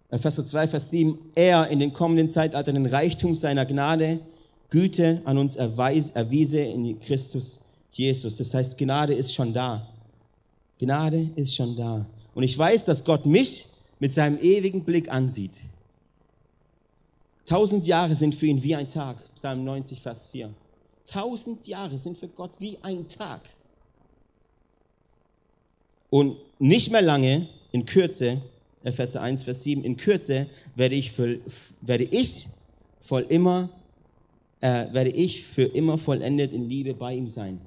[0.09, 4.19] Epheser 2, Vers 7, er in den kommenden Zeitaltern den Reichtum seiner Gnade,
[4.69, 7.59] Güte an uns erweis, erwiese in Christus
[7.91, 8.35] Jesus.
[8.37, 9.87] Das heißt, Gnade ist schon da.
[10.79, 12.05] Gnade ist schon da.
[12.33, 13.67] Und ich weiß, dass Gott mich
[13.99, 15.61] mit seinem ewigen Blick ansieht.
[17.45, 19.17] Tausend Jahre sind für ihn wie ein Tag.
[19.35, 20.53] Psalm 90, Vers 4.
[21.05, 23.41] Tausend Jahre sind für Gott wie ein Tag.
[26.09, 28.41] Und nicht mehr lange, in Kürze,
[28.83, 31.39] Epheser 1, Vers 7, in Kürze werde ich, für,
[31.81, 32.47] werde ich
[33.01, 33.69] voll immer,
[34.61, 37.61] äh, werde ich für immer vollendet in Liebe bei ihm sein.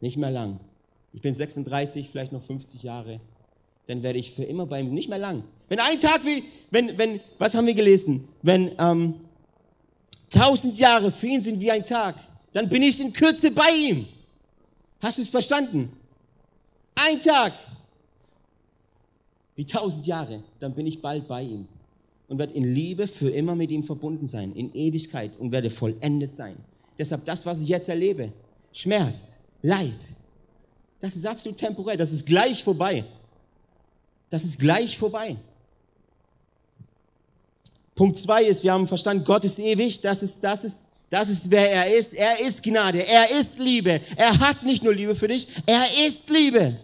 [0.00, 0.60] Nicht mehr lang.
[1.14, 3.20] Ich bin 36, vielleicht noch 50 Jahre.
[3.86, 5.44] Dann werde ich für immer bei ihm, nicht mehr lang.
[5.68, 8.28] Wenn ein Tag wie, wenn, wenn, was haben wir gelesen?
[8.42, 9.14] Wenn ähm,
[10.28, 12.16] tausend Jahre für ihn sind wie ein Tag,
[12.52, 14.06] dann bin ich in Kürze bei ihm.
[15.00, 15.92] Hast du es verstanden?
[16.96, 17.52] Ein Tag
[19.56, 21.68] wie tausend Jahre, dann bin ich bald bei ihm
[22.28, 26.34] und werde in Liebe für immer mit ihm verbunden sein, in Ewigkeit und werde vollendet
[26.34, 26.56] sein.
[26.98, 28.32] Deshalb das, was ich jetzt erlebe,
[28.72, 30.10] Schmerz, Leid,
[31.04, 33.04] das ist absolut temporär, das ist gleich vorbei.
[34.30, 35.36] Das ist gleich vorbei.
[37.94, 41.50] Punkt zwei ist, wir haben verstanden, Gott ist ewig, das ist, das ist, das ist,
[41.50, 42.14] wer er ist.
[42.14, 44.00] Er ist Gnade, er ist Liebe.
[44.16, 46.74] Er hat nicht nur Liebe für dich, er ist Liebe.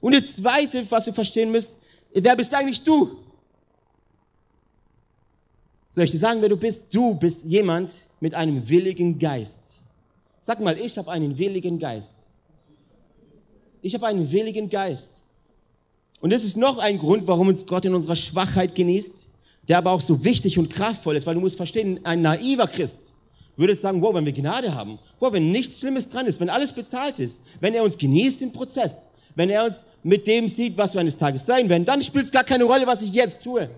[0.00, 1.76] Und das Zweite, was ihr verstehen müsst,
[2.12, 3.16] wer bist eigentlich du?
[5.92, 6.92] Soll ich dir sagen, wer du bist?
[6.92, 9.74] Du bist jemand mit einem willigen Geist.
[10.40, 12.26] Sag mal, ich habe einen willigen Geist.
[13.82, 15.22] Ich habe einen willigen Geist.
[16.20, 19.26] Und das ist noch ein Grund, warum uns Gott in unserer Schwachheit genießt,
[19.68, 23.12] der aber auch so wichtig und kraftvoll ist, weil du musst verstehen, ein naiver Christ
[23.56, 26.72] würde sagen, wow, wenn wir Gnade haben, wow, wenn nichts Schlimmes dran ist, wenn alles
[26.72, 30.94] bezahlt ist, wenn er uns genießt im Prozess, wenn er uns mit dem sieht, was
[30.94, 33.68] wir eines Tages sein werden, dann spielt es gar keine Rolle, was ich jetzt tue.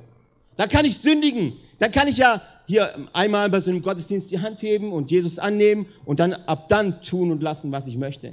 [0.56, 1.54] Dann kann ich sündigen.
[1.78, 5.38] Dann kann ich ja hier einmal bei so einem Gottesdienst die Hand heben und Jesus
[5.38, 8.32] annehmen und dann ab dann tun und lassen, was ich möchte.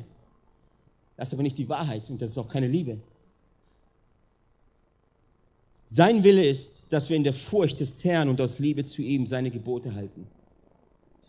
[1.21, 2.97] Das ist aber nicht die Wahrheit und das ist auch keine Liebe.
[5.85, 9.27] Sein Wille ist, dass wir in der Furcht des Herrn und aus Liebe zu ihm
[9.27, 10.25] seine Gebote halten.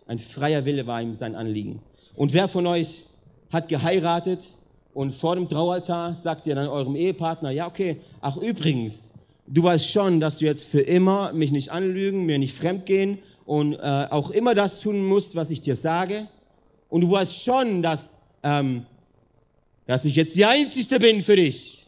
[0.06, 1.82] Ein freier Wille war ihm sein Anliegen.
[2.16, 3.02] Und wer von euch
[3.50, 4.52] hat geheiratet
[4.94, 9.12] und vor dem Traualtar sagt ihr dann eurem Ehepartner, ja okay, ach übrigens,
[9.46, 13.74] du weißt schon, dass du jetzt für immer mich nicht anlügen, mir nicht fremdgehen und
[13.74, 16.28] äh, auch immer das tun musst, was ich dir sage.
[16.88, 18.86] Und du weißt schon, dass, ähm,
[19.92, 21.84] dass ich jetzt die Einzige bin für dich.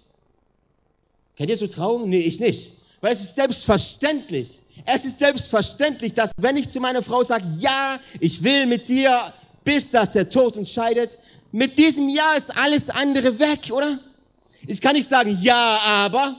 [1.39, 2.11] Kennt ihr so Trauungen?
[2.11, 2.73] Nee, ich nicht.
[3.01, 4.61] Weil es ist selbstverständlich.
[4.85, 9.33] Es ist selbstverständlich, dass wenn ich zu meiner Frau sage, ja, ich will mit dir,
[9.65, 11.17] bis dass der Tod uns scheidet,
[11.51, 13.99] mit diesem Ja ist alles andere weg, oder?
[14.67, 16.37] Ich kann nicht sagen, ja, aber.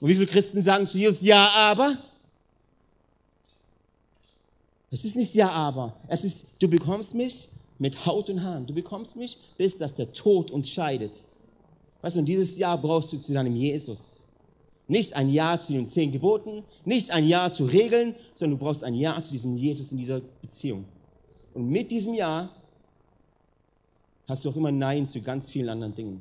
[0.00, 1.96] Und wie viele Christen sagen zu Jesus, ja, aber?
[4.90, 5.94] Es ist nicht ja, aber.
[6.08, 8.66] Es ist, du bekommst mich mit Haut und Haaren.
[8.66, 11.24] Du bekommst mich, bis dass der Tod uns scheidet.
[12.02, 14.20] Weißt du, und dieses Jahr brauchst du zu deinem Jesus.
[14.86, 18.84] Nicht ein Ja zu den zehn Geboten, nicht ein Ja zu Regeln, sondern du brauchst
[18.84, 20.84] ein Ja zu diesem Jesus in dieser Beziehung.
[21.54, 22.48] Und mit diesem Ja
[24.26, 26.20] hast du auch immer Nein zu ganz vielen anderen Dingen.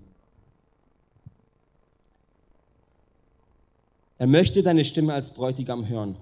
[4.17, 6.15] Er möchte deine Stimme als Bräutigam hören.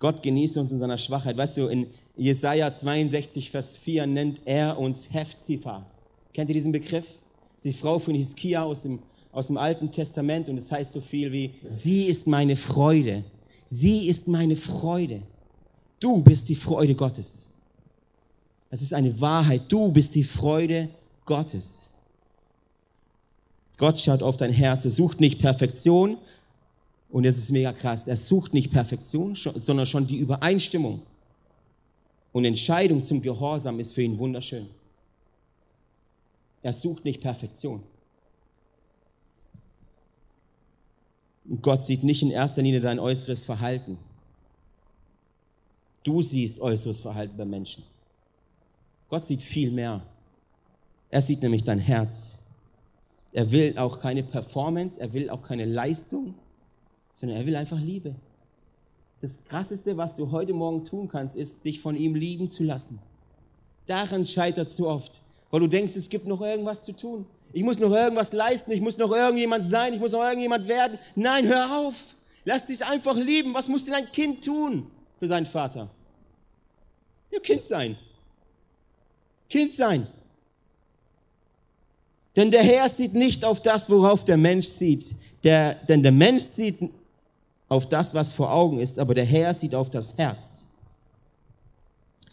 [0.00, 1.36] Gott genießt uns in seiner Schwachheit.
[1.36, 1.86] Weißt du, in
[2.16, 5.86] Jesaja 62, Vers 4 nennt er uns Heftzifa.
[6.32, 7.04] Kennt ihr diesen Begriff?
[7.52, 10.92] Das ist die Frau von Hiskia aus dem, aus dem Alten Testament und es heißt
[10.92, 13.24] so viel wie, sie ist meine Freude.
[13.66, 15.22] Sie ist meine Freude.
[16.00, 17.46] Du bist die Freude Gottes.
[18.70, 19.62] Es ist eine Wahrheit.
[19.68, 20.88] Du bist die Freude
[21.26, 21.90] Gottes.
[23.76, 24.86] Gott schaut auf dein Herz.
[24.86, 26.16] Er sucht nicht Perfektion,
[27.10, 28.06] und es ist mega krass.
[28.06, 31.02] Er sucht nicht Perfektion, sondern schon die Übereinstimmung.
[32.32, 34.68] Und Entscheidung zum Gehorsam ist für ihn wunderschön.
[36.62, 37.82] Er sucht nicht Perfektion.
[41.48, 43.98] Und Gott sieht nicht in erster Linie dein äußeres Verhalten.
[46.04, 47.82] Du siehst äußeres Verhalten bei Menschen.
[49.08, 50.02] Gott sieht viel mehr.
[51.10, 52.36] Er sieht nämlich dein Herz.
[53.32, 56.34] Er will auch keine Performance, er will auch keine Leistung,
[57.20, 58.14] sondern er will einfach Liebe.
[59.20, 62.98] Das Krasseste, was du heute Morgen tun kannst, ist, dich von ihm lieben zu lassen.
[63.86, 67.26] Daran scheitert es so oft, weil du denkst, es gibt noch irgendwas zu tun.
[67.52, 70.98] Ich muss noch irgendwas leisten, ich muss noch irgendjemand sein, ich muss noch irgendjemand werden.
[71.14, 71.94] Nein, hör auf.
[72.44, 73.52] Lass dich einfach lieben.
[73.52, 74.86] Was muss denn ein Kind tun
[75.18, 75.90] für seinen Vater?
[77.30, 77.96] Ja, Kind sein.
[79.48, 80.06] Kind sein.
[82.36, 85.14] Denn der Herr sieht nicht auf das, worauf der Mensch sieht.
[85.42, 86.78] Der, denn der Mensch sieht
[87.70, 90.64] auf das, was vor Augen ist, aber der Herr sieht auf das Herz.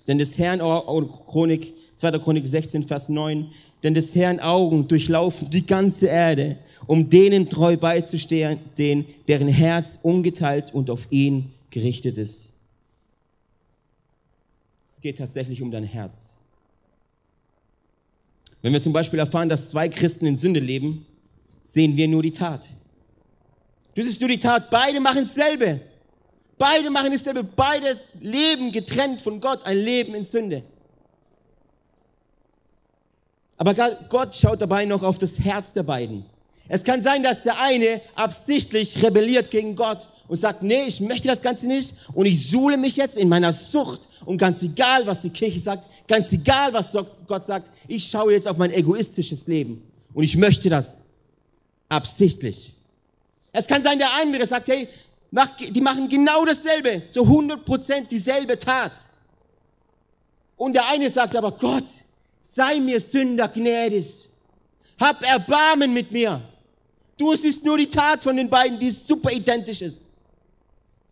[0.08, 2.12] Denn des Herrn Chronik, 2.
[2.20, 3.52] Chronik 16, Vers 9,
[3.84, 10.00] denn des Herrn Augen durchlaufen die ganze Erde, um denen treu beizustehen, den, deren Herz
[10.02, 12.50] ungeteilt und auf ihn gerichtet ist.
[14.86, 16.36] Es geht tatsächlich um dein Herz.
[18.64, 21.06] Wenn wir zum Beispiel erfahren, dass zwei Christen in Sünde leben,
[21.62, 22.70] sehen wir nur die Tat.
[23.98, 25.80] Du siehst nur die Tat, beide machen dasselbe.
[26.56, 27.44] Beide machen dasselbe.
[27.44, 30.62] Beide leben getrennt von Gott, ein Leben in Sünde.
[33.58, 33.74] Aber
[34.08, 36.24] Gott schaut dabei noch auf das Herz der beiden.
[36.68, 41.28] Es kann sein, dass der eine absichtlich rebelliert gegen Gott und sagt, nee, ich möchte
[41.28, 45.22] das Ganze nicht und ich suhle mich jetzt in meiner Sucht und ganz egal, was
[45.22, 46.92] die Kirche sagt, ganz egal, was
[47.26, 49.82] Gott sagt, ich schaue jetzt auf mein egoistisches Leben
[50.14, 51.02] und ich möchte das
[51.90, 52.77] absichtlich.
[53.52, 54.88] Es kann sein, der andere sagt, hey,
[55.70, 58.94] die machen genau dasselbe, so 100% dieselbe Tat.
[60.56, 61.86] Und der eine sagt aber, Gott,
[62.42, 64.28] sei mir Sünder gnädig.
[65.00, 66.42] Hab Erbarmen mit mir.
[67.18, 70.08] Du, es ist nur die Tat von den beiden, die super identisch ist.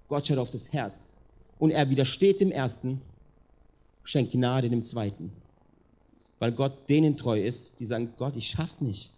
[0.08, 1.14] Gott schaut auf das Herz.
[1.60, 3.02] Und er widersteht dem Ersten,
[4.04, 5.32] schenkt Gnade dem Zweiten.
[6.40, 9.12] Weil Gott denen treu ist, die sagen, Gott, ich schaff's nicht.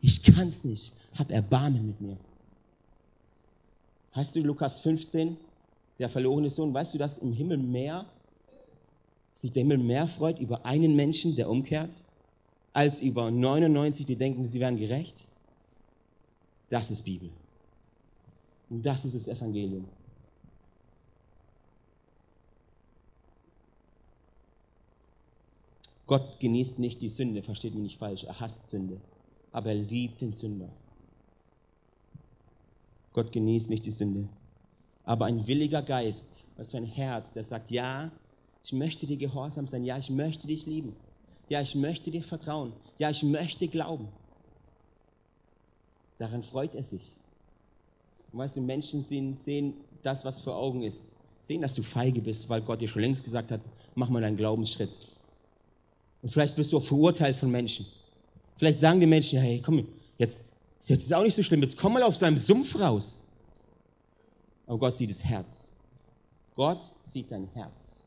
[0.00, 0.92] Ich kann's nicht.
[1.18, 2.16] Hab Erbarmen mit mir.
[4.16, 5.36] Heißt du Lukas 15,
[5.98, 8.06] der verlorene Sohn, weißt du, dass im Himmel mehr,
[9.34, 12.02] sich der Himmel mehr freut über einen Menschen, der umkehrt,
[12.72, 15.26] als über 99, die denken, sie wären gerecht?
[16.70, 17.28] Das ist Bibel.
[18.70, 19.86] Und das ist das Evangelium.
[26.06, 28.98] Gott genießt nicht die Sünde, versteht mich nicht falsch, er hasst Sünde,
[29.52, 30.70] aber er liebt den Sünder.
[33.16, 34.28] Gott genießt nicht die Sünde.
[35.02, 38.12] Aber ein williger Geist, was für ein Herz, der sagt, ja,
[38.62, 40.94] ich möchte dir gehorsam sein, ja, ich möchte dich lieben,
[41.48, 44.08] ja, ich möchte dir vertrauen, ja, ich möchte glauben.
[46.18, 47.16] Daran freut er sich.
[48.32, 51.14] Und weißt du, Menschen sehen, sehen das, was vor Augen ist.
[51.40, 53.60] sehen, dass du feige bist, weil Gott dir schon längst gesagt hat,
[53.94, 54.90] mach mal deinen Glaubensschritt.
[56.20, 57.86] Und vielleicht wirst du auch verurteilt von Menschen.
[58.58, 60.52] Vielleicht sagen die Menschen, hey, komm, jetzt, jetzt
[60.90, 63.20] ist es auch nicht so schlimm, jetzt komm mal auf seinem Sumpf raus.
[64.66, 65.70] Aber Gott sieht das Herz.
[66.54, 68.04] Gott sieht dein Herz.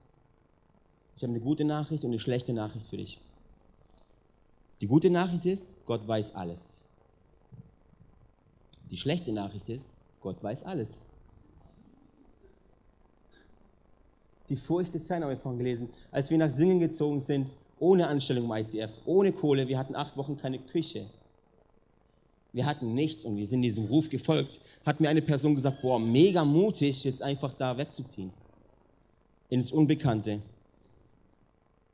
[1.15, 3.20] Ich habe eine gute Nachricht und eine schlechte Nachricht für dich.
[4.82, 6.82] Die gute Nachricht ist, Gott weiß alles.
[8.89, 11.02] Die schlechte Nachricht ist, Gott weiß alles.
[14.48, 15.89] Die Furcht des Herrn haben wir vorhin gelesen.
[16.12, 20.18] Als wir nach Singen gezogen sind, ohne Anstellung im ICF, ohne Kohle, wir hatten acht
[20.18, 21.10] Wochen keine Küche.
[22.52, 24.60] Wir hatten nichts und wir sind diesem Ruf gefolgt.
[24.86, 28.32] Hat mir eine Person gesagt, boah, mega mutig, jetzt einfach da wegzuziehen.
[29.50, 30.42] Ins Unbekannte.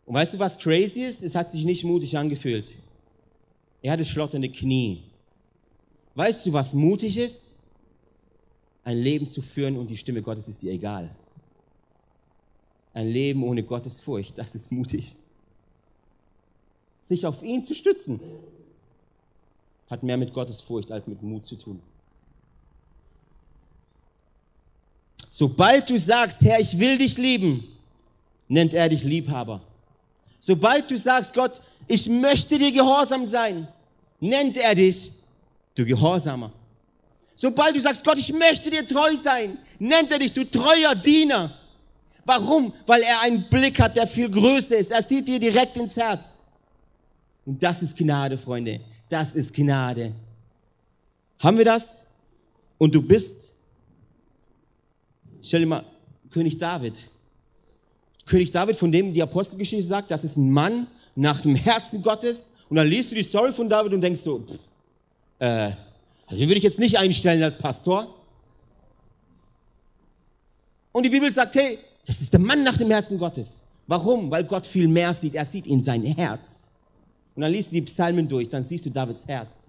[0.05, 1.23] Und weißt du, was crazy ist?
[1.23, 2.75] Es hat sich nicht mutig angefühlt.
[3.81, 5.03] Er hatte schlotternde Knie.
[6.13, 7.55] Weißt du, was mutig ist?
[8.83, 11.13] Ein Leben zu führen und die Stimme Gottes ist dir egal.
[12.93, 15.15] Ein Leben ohne Gottes Furcht, das ist mutig.
[17.01, 18.19] Sich auf ihn zu stützen,
[19.89, 21.81] hat mehr mit Gottes Furcht als mit Mut zu tun.
[25.29, 27.67] Sobald du sagst, Herr, ich will dich lieben,
[28.47, 29.61] nennt er dich Liebhaber.
[30.39, 33.67] Sobald du sagst, Gott, ich möchte dir gehorsam sein,
[34.19, 35.11] nennt er dich
[35.75, 36.51] du Gehorsamer.
[37.35, 41.51] Sobald du sagst, Gott, ich möchte dir treu sein, nennt er dich du treuer Diener.
[42.23, 42.73] Warum?
[42.85, 44.91] Weil er einen Blick hat, der viel größer ist.
[44.91, 46.41] Er sieht dir direkt ins Herz.
[47.45, 48.79] Und das ist Gnade, Freunde.
[49.09, 50.13] Das ist Gnade.
[51.39, 52.05] Haben wir das?
[52.77, 53.51] Und du bist,
[55.41, 55.83] stell dir mal,
[56.31, 57.07] König David.
[58.25, 62.49] König David, von dem die Apostelgeschichte sagt, das ist ein Mann nach dem Herzen Gottes.
[62.69, 64.59] Und dann liest du die Story von David und denkst so, pff,
[65.39, 65.71] äh,
[66.27, 68.13] also den würde ich jetzt nicht einstellen als Pastor.
[70.91, 73.61] Und die Bibel sagt, hey, das ist der Mann nach dem Herzen Gottes.
[73.87, 74.31] Warum?
[74.31, 75.35] Weil Gott viel mehr sieht.
[75.35, 76.64] Er sieht in sein Herz.
[77.35, 79.67] Und dann liest du die Psalmen durch, dann siehst du Davids Herz.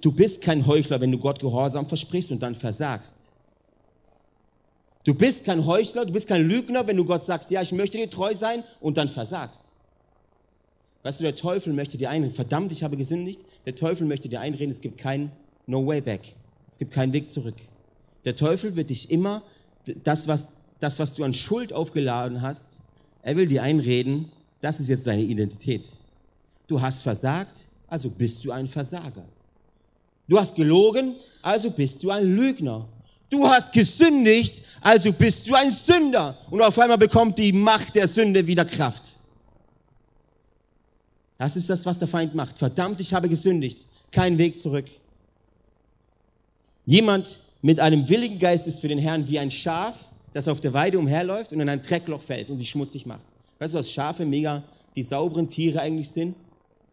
[0.00, 3.28] Du bist kein Heuchler, wenn du Gott Gehorsam versprichst und dann versagst.
[5.04, 7.98] Du bist kein Heuchler, du bist kein Lügner, wenn du Gott sagst, ja, ich möchte
[7.98, 9.70] dir treu sein und dann versagst.
[11.02, 13.40] Weißt du, der Teufel möchte dir einreden, verdammt, ich habe gesündigt.
[13.66, 15.30] Der Teufel möchte dir einreden, es gibt kein
[15.66, 16.34] No Way Back.
[16.70, 17.56] Es gibt keinen Weg zurück.
[18.24, 19.42] Der Teufel wird dich immer,
[20.02, 22.80] das was, das, was du an Schuld aufgeladen hast,
[23.24, 25.88] er will dir einreden, das ist jetzt deine Identität.
[26.66, 29.24] Du hast versagt, also bist du ein Versager.
[30.28, 32.86] Du hast gelogen, also bist du ein Lügner.
[33.30, 36.36] Du hast gesündigt, also bist du ein Sünder.
[36.50, 39.16] Und auf einmal bekommt die Macht der Sünde wieder Kraft.
[41.38, 42.58] Das ist das, was der Feind macht.
[42.58, 43.86] Verdammt, ich habe gesündigt.
[44.10, 44.86] Kein Weg zurück.
[46.84, 49.94] Jemand mit einem willigen Geist ist für den Herrn wie ein Schaf,
[50.34, 53.22] das auf der Weide umherläuft und in ein Dreckloch fällt und sich schmutzig macht.
[53.60, 54.64] Weißt du, was Schafe mega
[54.96, 56.34] die sauberen Tiere eigentlich sind?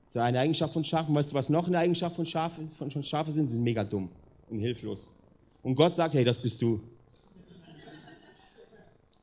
[0.08, 1.14] So eine Eigenschaft von Schafen.
[1.16, 3.48] Weißt du, was noch eine Eigenschaft von Schafe, von, von Schafe sind?
[3.48, 4.10] Sie sind mega dumm
[4.48, 5.10] und hilflos.
[5.64, 6.82] Und Gott sagt, hey, das bist du.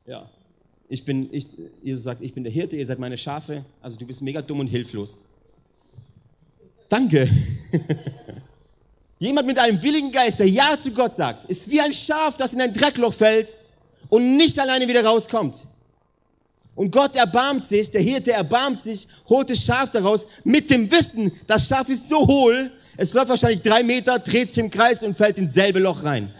[0.05, 0.29] Ja.
[0.89, 3.63] Ich bin, ich, Jesus sagt, ich bin der Hirte, ihr seid meine Schafe.
[3.81, 5.23] Also du bist mega dumm und hilflos.
[6.89, 7.29] Danke.
[9.19, 12.51] Jemand mit einem willigen Geist, der Ja zu Gott sagt, ist wie ein Schaf, das
[12.51, 13.55] in ein Dreckloch fällt
[14.09, 15.63] und nicht alleine wieder rauskommt.
[16.75, 21.31] Und Gott erbarmt sich, der Hirte erbarmt sich, holt das Schaf daraus mit dem Wissen,
[21.45, 25.15] das Schaf ist so hohl, es läuft wahrscheinlich drei Meter, dreht sich im Kreis und
[25.15, 26.33] fällt ins selbe Loch rein.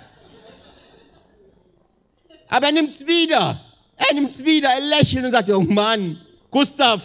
[2.50, 3.62] Aber er nimmt's wieder.
[3.96, 7.02] Er nimmt's wieder, er lächelt und sagt, oh Mann, Gustav,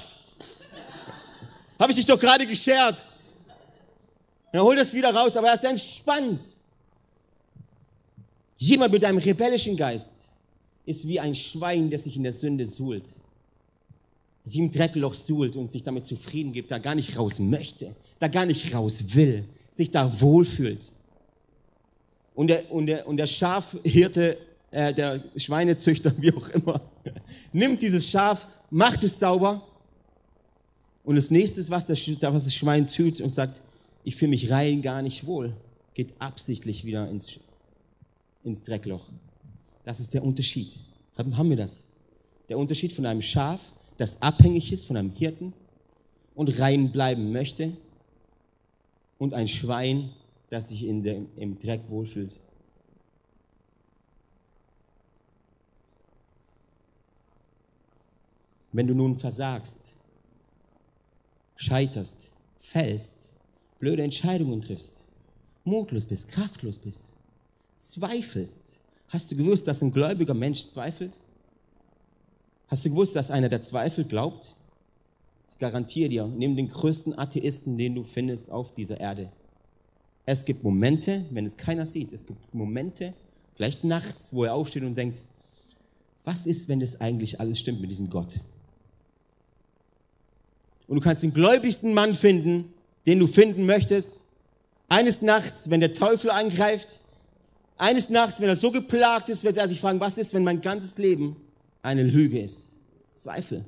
[1.78, 3.04] habe ich dich doch gerade geschert.
[4.52, 6.42] Er holt es wieder raus, aber er ist entspannt.
[8.56, 10.23] Jemand mit einem rebellischen Geist
[10.86, 13.08] ist wie ein Schwein, das sich in der Sünde suhlt
[14.44, 18.28] sich im Dreckloch suhlt und sich damit zufrieden gibt, da gar nicht raus möchte, da
[18.28, 20.92] gar nicht raus will, sich da wohlfühlt.
[22.34, 24.36] Und der, und der, und der Schafhirte,
[24.70, 26.80] äh, der Schweinezüchter, wie auch immer,
[27.52, 29.66] nimmt dieses Schaf, macht es sauber.
[31.04, 31.96] Und das nächste, was, der,
[32.34, 33.62] was das Schwein tut und sagt,
[34.04, 35.54] ich fühle mich rein gar nicht wohl,
[35.94, 37.38] geht absichtlich wieder ins,
[38.42, 39.06] ins Dreckloch.
[39.84, 40.80] Das ist der Unterschied.
[41.16, 41.86] Haben, wir das?
[42.48, 43.60] Der Unterschied von einem Schaf,
[43.96, 45.52] das abhängig ist von einem Hirten
[46.34, 47.76] und rein bleiben möchte
[49.18, 50.10] und ein Schwein,
[50.50, 52.38] das sich in dem, im Dreck wohlfühlt.
[58.72, 59.92] Wenn du nun versagst,
[61.54, 63.30] scheiterst, fällst,
[63.78, 65.04] blöde Entscheidungen triffst,
[65.62, 67.12] mutlos bist, kraftlos bist,
[67.78, 68.80] zweifelst
[69.14, 71.20] Hast du gewusst, dass ein gläubiger Mensch zweifelt?
[72.66, 74.56] Hast du gewusst, dass einer, der zweifelt, glaubt?
[75.52, 79.30] Ich garantiere dir, nimm den größten Atheisten, den du findest auf dieser Erde.
[80.26, 83.14] Es gibt Momente, wenn es keiner sieht, es gibt Momente,
[83.54, 85.22] vielleicht nachts, wo er aufsteht und denkt,
[86.24, 88.40] was ist, wenn das eigentlich alles stimmt mit diesem Gott?
[90.88, 92.74] Und du kannst den gläubigsten Mann finden,
[93.06, 94.24] den du finden möchtest.
[94.88, 96.98] Eines Nachts, wenn der Teufel angreift,
[97.76, 100.60] eines Nachts, wenn er so geplagt ist, wird er sich fragen, was ist, wenn mein
[100.60, 101.36] ganzes Leben
[101.82, 102.76] eine Lüge ist?
[103.14, 103.64] Zweifel.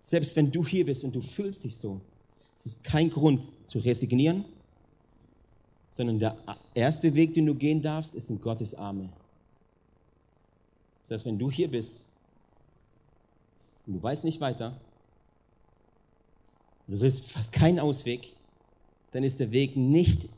[0.00, 2.00] Selbst wenn du hier bist und du fühlst dich so,
[2.54, 4.44] es ist kein Grund zu resignieren,
[5.90, 6.36] sondern der
[6.74, 9.08] erste Weg, den du gehen darfst, ist in Gottes Arme.
[11.02, 12.04] Das heißt, wenn du hier bist
[13.86, 14.76] und du weißt nicht weiter,
[16.86, 18.32] du willst fast keinen Ausweg,
[19.12, 20.28] dann ist der Weg nicht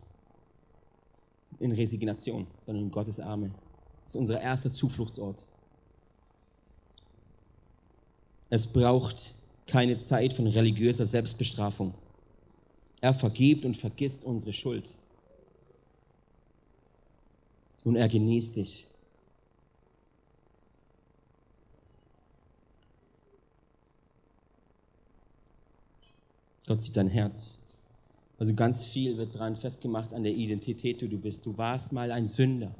[1.60, 3.50] in Resignation, sondern in Gottes Arme.
[4.04, 5.44] Das ist unser erster Zufluchtsort.
[8.50, 9.34] Es braucht
[9.66, 11.94] keine Zeit von religiöser Selbstbestrafung.
[13.00, 14.94] Er vergibt und vergisst unsere Schuld.
[17.84, 18.86] Und er genießt dich.
[26.66, 27.56] Gott sieht dein Herz.
[28.38, 31.46] Also ganz viel wird daran festgemacht an der Identität, die du bist.
[31.46, 32.74] Du warst mal ein Sünder.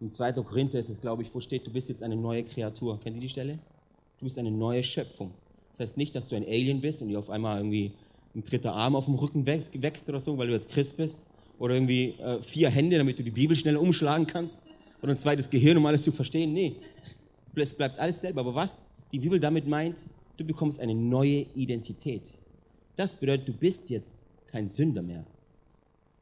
[0.00, 0.32] Im 2.
[0.32, 2.98] Korinther ist es, glaube ich, wo steht, du bist jetzt eine neue Kreatur.
[3.00, 3.58] Kennt ihr die Stelle?
[4.18, 5.32] Du bist eine neue Schöpfung.
[5.70, 7.92] Das heißt nicht, dass du ein Alien bist und dir auf einmal irgendwie
[8.34, 11.28] ein dritter Arm auf dem Rücken wächst, wächst oder so, weil du jetzt Christ bist.
[11.58, 14.62] Oder irgendwie äh, vier Hände, damit du die Bibel schnell umschlagen kannst.
[15.02, 16.52] Oder ein zweites Gehirn, um alles zu verstehen.
[16.52, 16.76] Nee,
[17.54, 18.40] es bleibt alles selber.
[18.40, 20.06] Aber was die Bibel damit meint,
[20.36, 22.22] du bekommst eine neue Identität.
[22.96, 25.24] Das bedeutet, du bist jetzt kein Sünder mehr.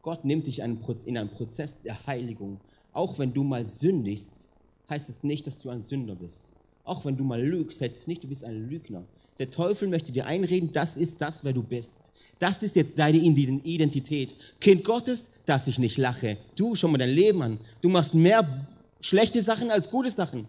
[0.03, 2.61] Gott nimmt dich in einen Prozess der Heiligung.
[2.93, 4.49] Auch wenn du mal sündigst,
[4.89, 6.53] heißt es nicht, dass du ein Sünder bist.
[6.85, 9.05] Auch wenn du mal lügst, heißt es nicht, du bist ein Lügner.
[9.39, 12.11] Der Teufel möchte dir einreden, das ist das, wer du bist.
[12.39, 14.35] Das ist jetzt deine Identität.
[14.61, 16.39] Kind Gottes, dass ich nicht lache.
[16.57, 17.59] Du, schau mal dein Leben an.
[17.81, 18.67] Du machst mehr
[19.01, 20.47] schlechte Sachen als gute Sachen.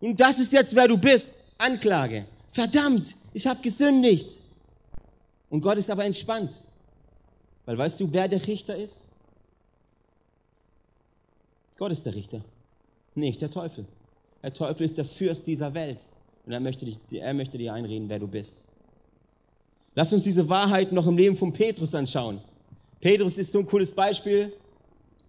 [0.00, 1.44] Und das ist jetzt, wer du bist.
[1.58, 2.24] Anklage.
[2.50, 4.40] Verdammt, ich habe gesündigt.
[5.50, 6.62] Und Gott ist aber entspannt.
[7.66, 9.06] Weil weißt du, wer der Richter ist?
[11.76, 12.42] Gott ist der Richter,
[13.14, 13.84] nicht der Teufel.
[14.42, 16.08] Der Teufel ist der Fürst dieser Welt.
[16.46, 18.64] Und er möchte, dich, er möchte dir einreden, wer du bist.
[19.94, 22.40] Lass uns diese Wahrheit noch im Leben von Petrus anschauen.
[23.00, 24.52] Petrus ist so ein cooles Beispiel.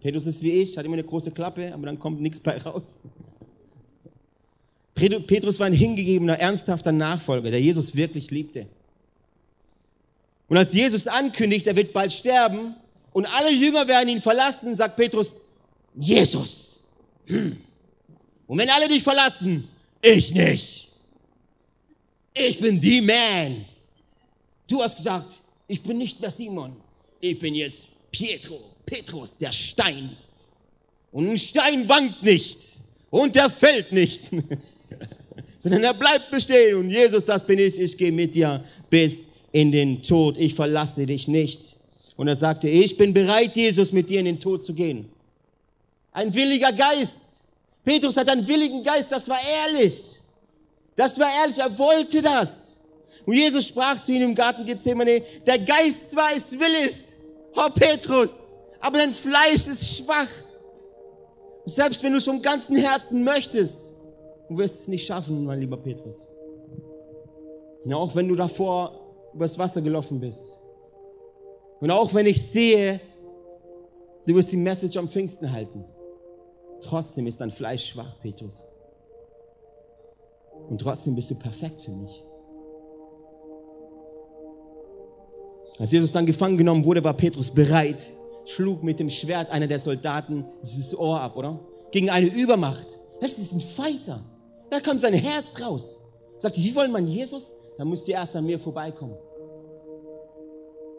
[0.00, 2.98] Petrus ist wie ich, hat immer eine große Klappe, aber dann kommt nichts bei raus.
[4.94, 8.66] Petrus war ein hingegebener, ernsthafter Nachfolger, der Jesus wirklich liebte.
[10.52, 12.74] Und als Jesus ankündigt, er wird bald sterben
[13.14, 15.40] und alle Jünger werden ihn verlassen, sagt Petrus,
[15.94, 16.78] Jesus.
[17.24, 17.56] Hm.
[18.46, 19.66] Und wenn alle dich verlassen,
[20.02, 20.88] ich nicht.
[22.34, 23.64] Ich bin die Man.
[24.68, 26.76] Du hast gesagt, ich bin nicht mehr Simon.
[27.18, 30.14] Ich bin jetzt Pietro, Petrus, der Stein.
[31.12, 32.58] Und ein Stein wankt nicht
[33.08, 34.30] und der fällt nicht,
[35.56, 36.76] sondern er bleibt bestehen.
[36.76, 41.06] Und Jesus, das bin ich, ich gehe mit dir bis in den Tod, ich verlasse
[41.06, 41.76] dich nicht.
[42.16, 45.10] Und er sagte, ich bin bereit, Jesus, mit dir in den Tod zu gehen.
[46.12, 47.16] Ein williger Geist.
[47.84, 50.20] Petrus hat einen willigen Geist, das war ehrlich.
[50.94, 52.78] Das war ehrlich, er wollte das.
[53.24, 56.94] Und Jesus sprach zu ihm im Garten Gethsemane, der Geist zwar ist willig,
[57.56, 58.32] oh Petrus,
[58.80, 60.28] aber dein Fleisch ist schwach.
[61.64, 63.92] selbst wenn du es vom ganzen Herzen möchtest,
[64.48, 66.28] du wirst es nicht schaffen, mein lieber Petrus.
[67.84, 69.01] Und auch wenn du davor
[69.34, 70.60] übers Wasser gelaufen bist.
[71.80, 73.00] Und auch wenn ich sehe,
[74.26, 75.84] du wirst die Message am Pfingsten halten,
[76.80, 78.64] trotzdem ist dein Fleisch schwach, Petrus.
[80.68, 82.24] Und trotzdem bist du perfekt für mich.
[85.78, 88.10] Als Jesus dann gefangen genommen wurde, war Petrus bereit,
[88.46, 91.58] schlug mit dem Schwert einer der Soldaten dieses Ohr ab, oder?
[91.90, 93.00] Gegen eine Übermacht.
[93.20, 94.22] Das ist ein Fighter.
[94.70, 96.00] Da kam sein Herz raus.
[96.38, 97.54] Sagte, wie wollen man Jesus?
[97.78, 99.16] Dann müsst ihr erst an mir vorbeikommen.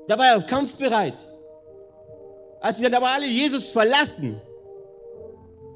[0.07, 1.27] Da war er kampfbereit.
[2.59, 4.41] Als sie dann aber alle Jesus verlassen,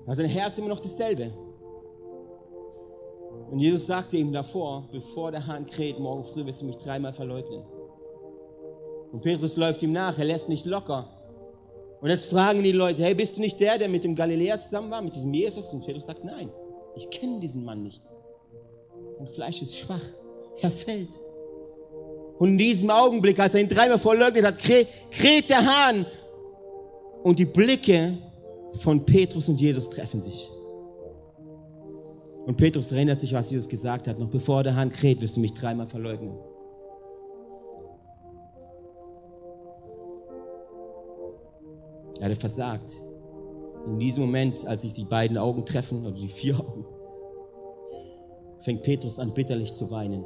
[0.05, 1.31] war sein Herz immer noch dasselbe.
[3.51, 7.13] Und Jesus sagte ihm davor, bevor der Hahn kräht, morgen früh wirst du mich dreimal
[7.13, 7.63] verleugnen.
[9.11, 11.09] Und Petrus läuft ihm nach, er lässt nicht locker.
[12.01, 14.91] Und jetzt fragen die Leute, hey, bist du nicht der, der mit dem Galiläer zusammen
[14.91, 15.73] war, mit diesem Jesus?
[15.73, 16.49] Und Petrus sagt, nein,
[16.95, 18.03] ich kenne diesen Mann nicht.
[19.13, 20.03] Sein Fleisch ist schwach.
[20.61, 21.19] Er fällt.
[22.39, 26.05] Und in diesem Augenblick, als er ihn dreimal verleugnet hat, kräht, der Hahn.
[27.23, 28.17] Und die Blicke
[28.79, 30.49] von Petrus und Jesus treffen sich.
[32.45, 34.19] Und Petrus erinnert sich, was Jesus gesagt hat.
[34.19, 36.37] Noch bevor der Hahn kräht, wirst du mich dreimal verleugnen.
[42.19, 43.01] Er hatte versagt.
[43.85, 46.85] In diesem Moment, als sich die beiden Augen treffen, oder die vier Augen,
[48.61, 50.23] fängt Petrus an, bitterlich zu weinen,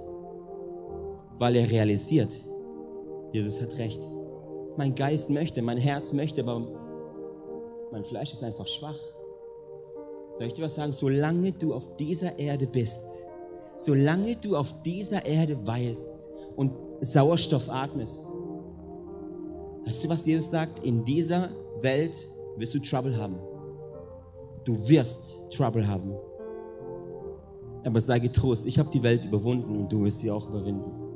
[1.41, 2.37] weil er realisiert,
[3.31, 3.99] Jesus hat recht.
[4.77, 6.67] Mein Geist möchte, mein Herz möchte, aber
[7.91, 8.99] mein Fleisch ist einfach schwach.
[10.35, 10.93] Soll ich dir was sagen?
[10.93, 13.25] Solange du auf dieser Erde bist,
[13.77, 18.27] solange du auf dieser Erde weilst und Sauerstoff atmest,
[19.87, 20.85] weißt du, was Jesus sagt?
[20.85, 22.27] In dieser Welt
[22.57, 23.37] wirst du Trouble haben.
[24.63, 26.13] Du wirst Trouble haben.
[27.83, 31.10] Aber sei getrost, ich habe die Welt überwunden und du wirst sie auch überwinden.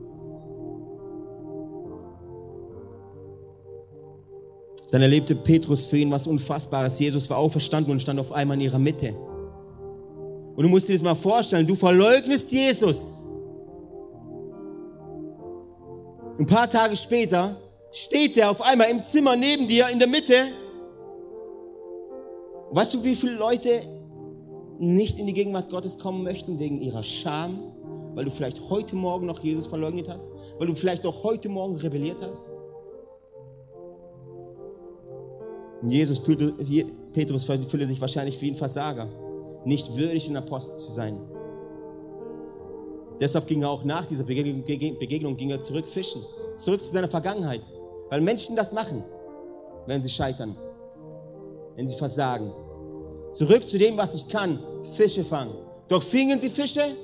[4.95, 6.97] Dann erlebte Petrus für ihn was Unfassbares.
[6.99, 9.13] Jesus war auferstanden und stand auf einmal in ihrer Mitte.
[10.55, 13.27] Und du musst dir das mal vorstellen, du verleugnest Jesus.
[16.39, 17.57] Ein paar Tage später
[17.91, 20.33] steht er auf einmal im Zimmer neben dir in der Mitte.
[22.71, 23.81] Weißt du, wie viele Leute
[24.79, 27.59] nicht in die Gegenwart Gottes kommen möchten wegen ihrer Scham,
[28.13, 31.75] weil du vielleicht heute Morgen noch Jesus verleugnet hast, weil du vielleicht auch heute Morgen
[31.75, 32.54] rebelliert hast?
[35.81, 36.21] Und Jesus,
[37.13, 39.07] Petrus fühle sich wahrscheinlich wie ein Versager,
[39.65, 41.17] nicht würdig, ein Apostel zu sein.
[43.19, 46.21] Deshalb ging er auch nach dieser Begegnung, Begegnung ging er zurück fischen,
[46.57, 47.61] zurück zu seiner Vergangenheit.
[48.09, 49.03] Weil Menschen das machen,
[49.87, 50.55] wenn sie scheitern,
[51.75, 52.51] wenn sie versagen.
[53.31, 55.55] Zurück zu dem, was ich kann, Fische fangen.
[55.87, 56.95] Doch fingen sie Fische?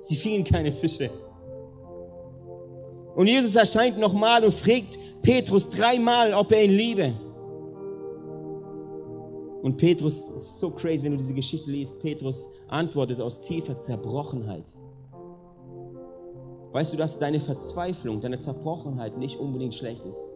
[0.00, 1.10] Sie fingen keine Fische.
[3.16, 7.12] Und Jesus erscheint nochmal und fragt Petrus dreimal, ob er ihn liebe.
[9.62, 14.76] Und Petrus, ist so crazy, wenn du diese Geschichte liest, Petrus antwortet aus tiefer Zerbrochenheit.
[16.72, 20.28] Weißt du, dass deine Verzweiflung, deine Zerbrochenheit nicht unbedingt schlecht ist?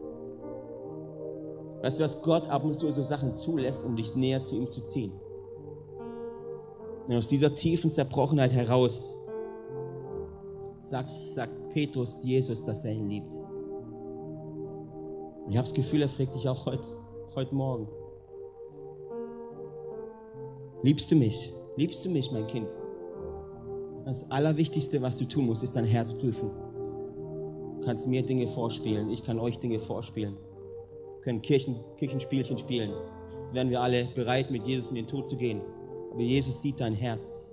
[1.82, 4.70] Weißt du, dass Gott ab und zu so Sachen zulässt, um dich näher zu ihm
[4.70, 5.12] zu ziehen?
[7.06, 9.14] Und aus dieser tiefen Zerbrochenheit heraus
[10.82, 13.36] sagt, sagt Petrus Jesus, dass er ihn liebt.
[15.44, 16.84] Und ich habe das Gefühl, er fragt dich auch heute,
[17.34, 17.88] heute Morgen.
[20.82, 21.52] Liebst du mich?
[21.76, 22.70] Liebst du mich, mein Kind?
[24.04, 26.50] Das Allerwichtigste, was du tun musst, ist dein Herz prüfen.
[27.78, 30.36] Du kannst mir Dinge vorspielen, ich kann euch Dinge vorspielen.
[30.36, 32.92] Wir können Kirchen, Kirchenspielchen spielen.
[33.40, 35.60] Jetzt wären wir alle bereit, mit Jesus in den Tod zu gehen.
[36.10, 37.49] Aber Jesus sieht dein Herz.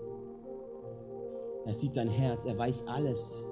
[1.68, 3.43] Er sieht dein Herz, er weiß alles.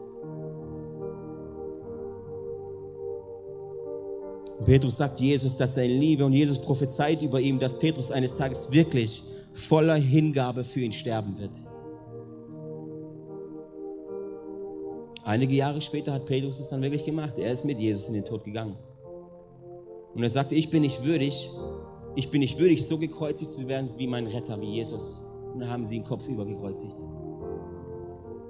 [4.57, 8.37] Und Petrus sagt Jesus, dass ihn liebe und Jesus prophezeit über ihm, dass Petrus eines
[8.37, 9.21] Tages wirklich
[9.53, 11.51] voller Hingabe für ihn sterben wird.
[15.25, 17.37] Einige Jahre später hat Petrus es dann wirklich gemacht.
[17.37, 18.77] Er ist mit Jesus in den Tod gegangen.
[20.13, 21.49] Und er sagte, ich bin nicht würdig,
[22.15, 25.21] ich bin nicht würdig, so gekreuzigt zu werden wie mein Retter, wie Jesus.
[25.53, 26.95] Und dann haben sie ihn Kopf übergekreuzigt.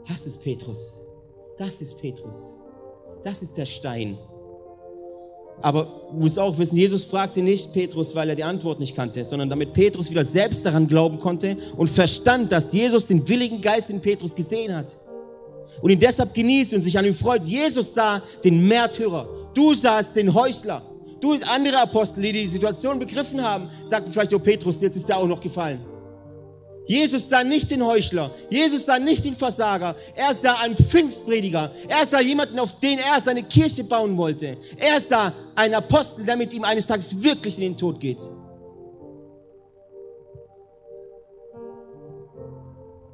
[0.08, 1.02] Das ist Petrus.
[1.58, 2.58] Das ist Petrus.
[3.24, 4.18] Das ist der Stein.
[5.62, 9.24] Aber du musst auch wissen, Jesus fragte nicht Petrus, weil er die Antwort nicht kannte,
[9.24, 13.90] sondern damit Petrus wieder selbst daran glauben konnte und verstand, dass Jesus den willigen Geist
[13.90, 14.98] in Petrus gesehen hat
[15.82, 17.48] und ihn deshalb genießt und sich an ihm freut.
[17.48, 20.82] Jesus sah den Märtyrer, du sahst den Heuchler.
[21.22, 25.08] Du und andere Apostel, die die Situation begriffen haben, sagten vielleicht, oh Petrus, jetzt ist
[25.08, 25.80] der auch noch gefallen.
[26.88, 32.06] Jesus sah nicht den Heuchler, Jesus sah nicht den Versager, er sah einen Pfingstprediger, er
[32.06, 34.58] sah jemanden, auf den er seine Kirche bauen wollte.
[34.78, 38.20] Er sah einen Apostel, der mit ihm eines Tages wirklich in den Tod geht.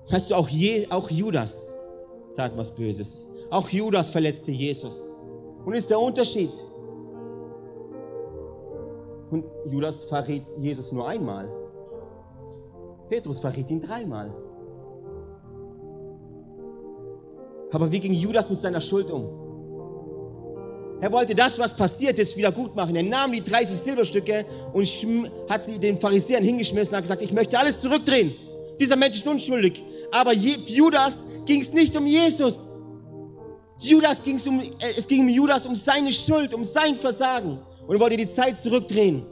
[0.10, 1.74] Weißt du, auch, Je, auch Judas
[2.36, 3.28] tat was Böses.
[3.50, 5.16] Auch Judas verletzte Jesus.
[5.66, 6.52] Und ist der Unterschied.
[9.30, 11.50] Und Judas verrät Jesus nur einmal.
[13.12, 14.34] Petrus verrät ihn dreimal.
[17.74, 19.26] Aber wie ging Judas mit seiner Schuld um?
[21.02, 22.96] Er wollte das, was passiert ist, wieder gut machen.
[22.96, 24.88] Er nahm die 30 Silberstücke und
[25.50, 28.34] hat sie den Pharisäern hingeschmissen und hat gesagt, ich möchte alles zurückdrehen.
[28.80, 29.84] Dieser Mensch ist unschuldig.
[30.14, 32.80] Aber Judas ging es nicht um Jesus.
[33.80, 37.60] Judas ging's um, äh, es ging um Judas um seine Schuld, um sein Versagen.
[37.88, 39.26] Und er wollte die Zeit zurückdrehen.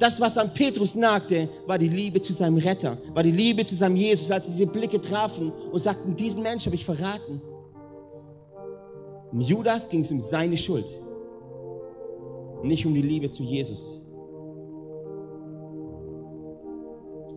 [0.00, 3.76] Das, was an Petrus nagte, war die Liebe zu seinem Retter, war die Liebe zu
[3.76, 7.42] seinem Jesus, als sie diese Blicke trafen und sagten, diesen Mensch habe ich verraten.
[9.30, 10.88] Um Judas ging es um seine Schuld,
[12.62, 14.00] nicht um die Liebe zu Jesus.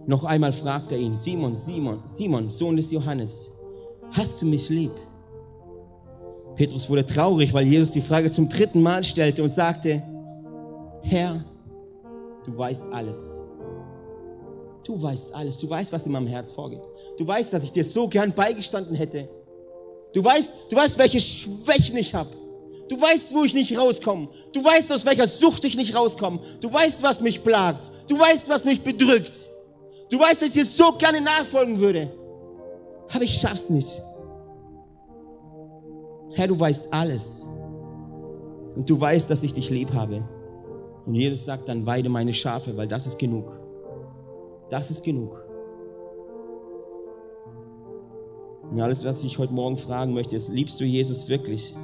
[0.07, 3.51] Noch einmal fragt er ihn, Simon, Simon, Simon, Sohn des Johannes,
[4.11, 4.93] hast du mich lieb?
[6.55, 10.01] Petrus wurde traurig, weil Jesus die Frage zum dritten Mal stellte und sagte,
[11.01, 11.43] Herr,
[12.45, 13.39] du weißt alles.
[14.83, 15.57] Du weißt alles.
[15.57, 16.81] Du weißt, was in meinem Herz vorgeht.
[17.17, 19.29] Du weißt, dass ich dir so gern beigestanden hätte.
[20.13, 22.29] Du weißt, du weißt, welche Schwächen ich habe.
[22.89, 24.27] Du weißt, wo ich nicht rauskomme.
[24.51, 26.39] Du weißt, aus welcher Sucht ich nicht rauskomme.
[26.59, 27.91] Du weißt, was mich plagt.
[28.07, 29.49] Du weißt, was mich bedrückt.
[30.09, 32.11] Du weißt, dass ich dir so gerne nachfolgen würde.
[33.13, 34.01] Aber ich schaff's nicht.
[36.33, 37.47] Herr, du weißt alles.
[38.75, 40.27] Und du weißt, dass ich dich lieb habe.
[41.05, 43.57] Und Jesus sagt dann, weide meine Schafe, weil das ist genug.
[44.69, 45.43] Das ist genug.
[48.71, 51.75] Und alles, was ich heute Morgen fragen möchte, ist, liebst du Jesus wirklich?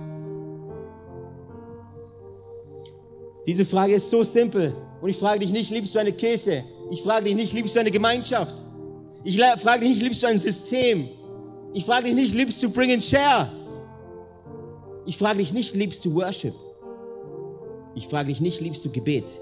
[3.46, 4.74] Diese Frage ist so simpel.
[5.02, 6.64] Und ich frage dich nicht, liebst du eine Kirche?
[6.90, 8.56] Ich frage dich nicht, liebst du eine Gemeinschaft?
[9.24, 11.10] Ich frage dich nicht, liebst du ein System?
[11.74, 13.52] Ich frage dich nicht, liebst du Bring and Share?
[15.06, 16.56] Ich frage dich nicht, liebst du Worship?
[18.00, 19.42] Ich frage dich nicht, liebst du Gebet?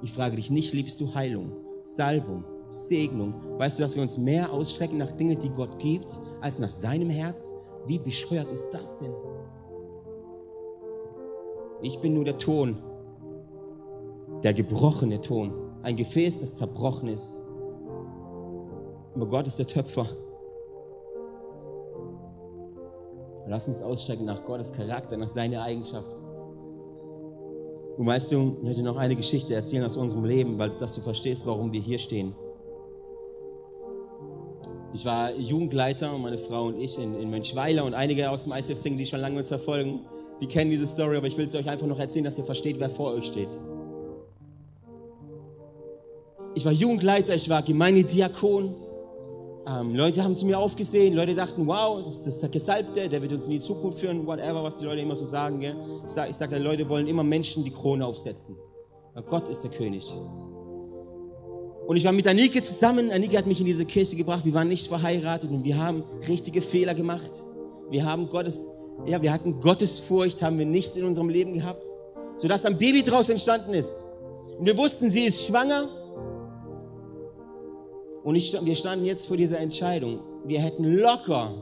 [0.00, 1.52] Ich frage dich nicht, liebst du Heilung,
[1.84, 3.34] Salbung, Segnung?
[3.58, 7.10] Weißt du, dass wir uns mehr ausstrecken nach Dingen, die Gott gibt, als nach seinem
[7.10, 7.52] Herz?
[7.86, 9.12] Wie bescheuert ist das denn?
[11.82, 12.78] Ich bin nur der Ton,
[14.42, 17.42] der gebrochene Ton, ein Gefäß, das zerbrochen ist.
[19.14, 20.06] Aber Gott ist der Töpfer.
[23.46, 26.22] Lass uns ausstrecken nach Gottes Charakter, nach seiner Eigenschaft.
[27.98, 31.00] Und weißt du, ich möchte noch eine Geschichte erzählen aus unserem Leben, weil dass du
[31.00, 32.32] verstehst, warum wir hier stehen.
[34.94, 38.78] Ich war Jugendleiter, meine Frau und ich in, in Mönchweiler und einige aus dem ICF
[38.78, 40.02] Singen, die schon lange uns verfolgen,
[40.40, 42.78] die kennen diese Story, aber ich will es euch einfach noch erzählen, dass ihr versteht,
[42.78, 43.58] wer vor euch steht.
[46.54, 48.76] Ich war Jugendleiter, ich war Gemeindediakon
[49.68, 53.20] ähm, Leute haben zu mir aufgesehen, Leute dachten, wow, das, das, ist der Gesalbte, der
[53.20, 55.60] wird uns in die Zukunft führen, whatever, was die Leute immer so sagen.
[55.60, 55.76] Gell?
[56.06, 58.56] Ich sage, sag, Leute wollen immer Menschen die Krone aufsetzen.
[59.14, 60.10] Aber Gott ist der König.
[61.86, 63.10] Und ich war mit Anike zusammen.
[63.10, 64.44] Anike hat mich in diese Kirche gebracht.
[64.44, 67.42] Wir waren nicht verheiratet und wir haben richtige Fehler gemacht.
[67.90, 68.66] Wir haben Gottes,
[69.06, 71.82] ja, wir hatten Gottesfurcht, haben wir nichts in unserem Leben gehabt,
[72.36, 74.04] sodass ein Baby draus entstanden ist.
[74.58, 75.88] Und wir wussten, sie ist schwanger
[78.28, 80.20] und ich, wir standen jetzt vor dieser Entscheidung.
[80.44, 81.54] Wir hätten locker,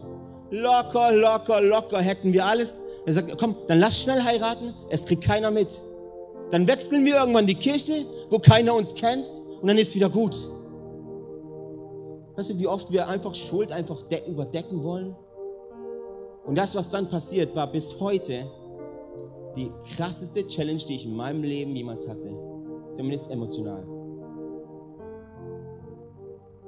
[0.51, 2.81] locker, locker, locker hätten wir alles.
[3.07, 5.69] Er sagt, komm, dann lass schnell heiraten, es kriegt keiner mit.
[6.51, 9.29] Dann wechseln wir irgendwann die Kirche, wo keiner uns kennt
[9.61, 10.35] und dann ist wieder gut.
[12.35, 15.14] Weißt du, wie oft wir einfach Schuld einfach überdecken wollen?
[16.47, 18.51] Und das, was dann passiert, war bis heute
[19.55, 22.29] die krasseste Challenge, die ich in meinem Leben jemals hatte.
[22.91, 23.95] Zumindest emotional.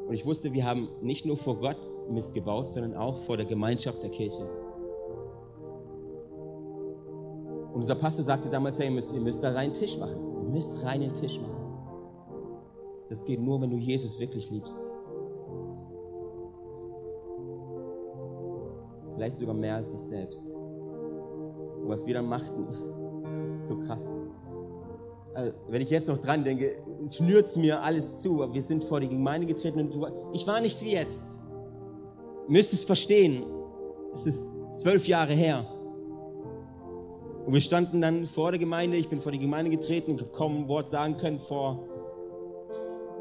[0.08, 1.76] Und ich wusste, wir haben nicht nur vor Gott
[2.10, 4.40] Mist gebaut, sondern auch vor der Gemeinschaft der Kirche.
[7.68, 10.16] Und unser Pastor sagte damals, hey, ihr müsst, ihr müsst da rein Tisch machen.
[10.44, 11.58] Ihr müsst rein den Tisch machen.
[13.10, 14.90] Das geht nur, wenn du Jesus wirklich liebst.
[19.14, 20.54] Vielleicht sogar mehr als dich selbst.
[20.54, 22.66] Und was wir dann machten,
[23.60, 24.10] so krass
[25.38, 28.52] also, wenn ich jetzt noch dran denke, schnürt mir alles zu.
[28.52, 31.38] Wir sind vor die Gemeinde getreten und du, ich war nicht wie jetzt.
[32.48, 33.44] Müsst es verstehen.
[34.12, 35.66] Es ist zwölf Jahre her.
[37.46, 38.96] Und wir standen dann vor der Gemeinde.
[38.96, 41.84] Ich bin vor die Gemeinde getreten ein Wort sagen können vor,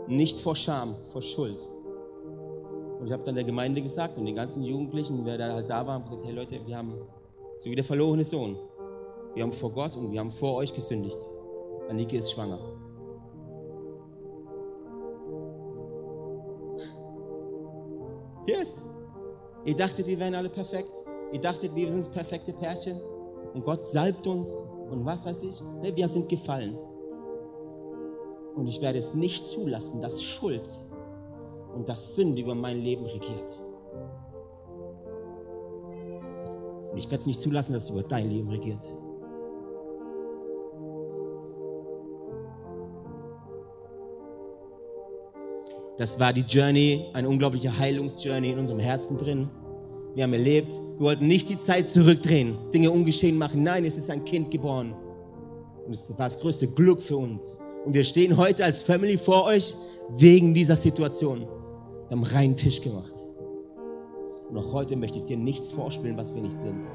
[0.07, 1.69] nicht vor Scham, vor Schuld.
[2.99, 5.85] Und ich habe dann der Gemeinde gesagt und den ganzen Jugendlichen, wer da halt da
[5.85, 6.93] war, gesagt, hey Leute, wir haben,
[7.57, 8.57] so wie der verlorene Sohn,
[9.35, 11.19] wir haben vor Gott und wir haben vor euch gesündigt.
[11.89, 12.59] Anike ist schwanger.
[18.47, 18.89] Yes.
[19.65, 21.05] Ihr dachtet, wir wären alle perfekt.
[21.33, 22.99] Ihr dachtet, wir sind das perfekte Pärchen.
[23.53, 24.51] Und Gott salbt uns.
[24.89, 25.61] Und was weiß ich.
[25.81, 26.77] Ne, wir sind gefallen.
[28.55, 30.67] Und ich werde es nicht zulassen, dass Schuld
[31.75, 33.61] und dass Sünde über mein Leben regiert.
[36.91, 38.87] Und ich werde es nicht zulassen, dass es über dein Leben regiert.
[45.97, 49.49] Das war die Journey, eine unglaubliche Heilungsjourney in unserem Herzen drin.
[50.13, 53.63] Wir haben erlebt, wir wollten nicht die Zeit zurückdrehen, Dinge ungeschehen machen.
[53.63, 54.93] Nein, es ist ein Kind geboren.
[55.85, 57.59] Und es war das größte Glück für uns.
[57.85, 59.73] Und wir stehen heute als Family vor euch
[60.17, 61.41] wegen dieser Situation.
[61.41, 63.13] Wir haben reinen Tisch gemacht.
[64.49, 66.85] Und auch heute möchte ich dir nichts vorspielen, was wir nicht sind.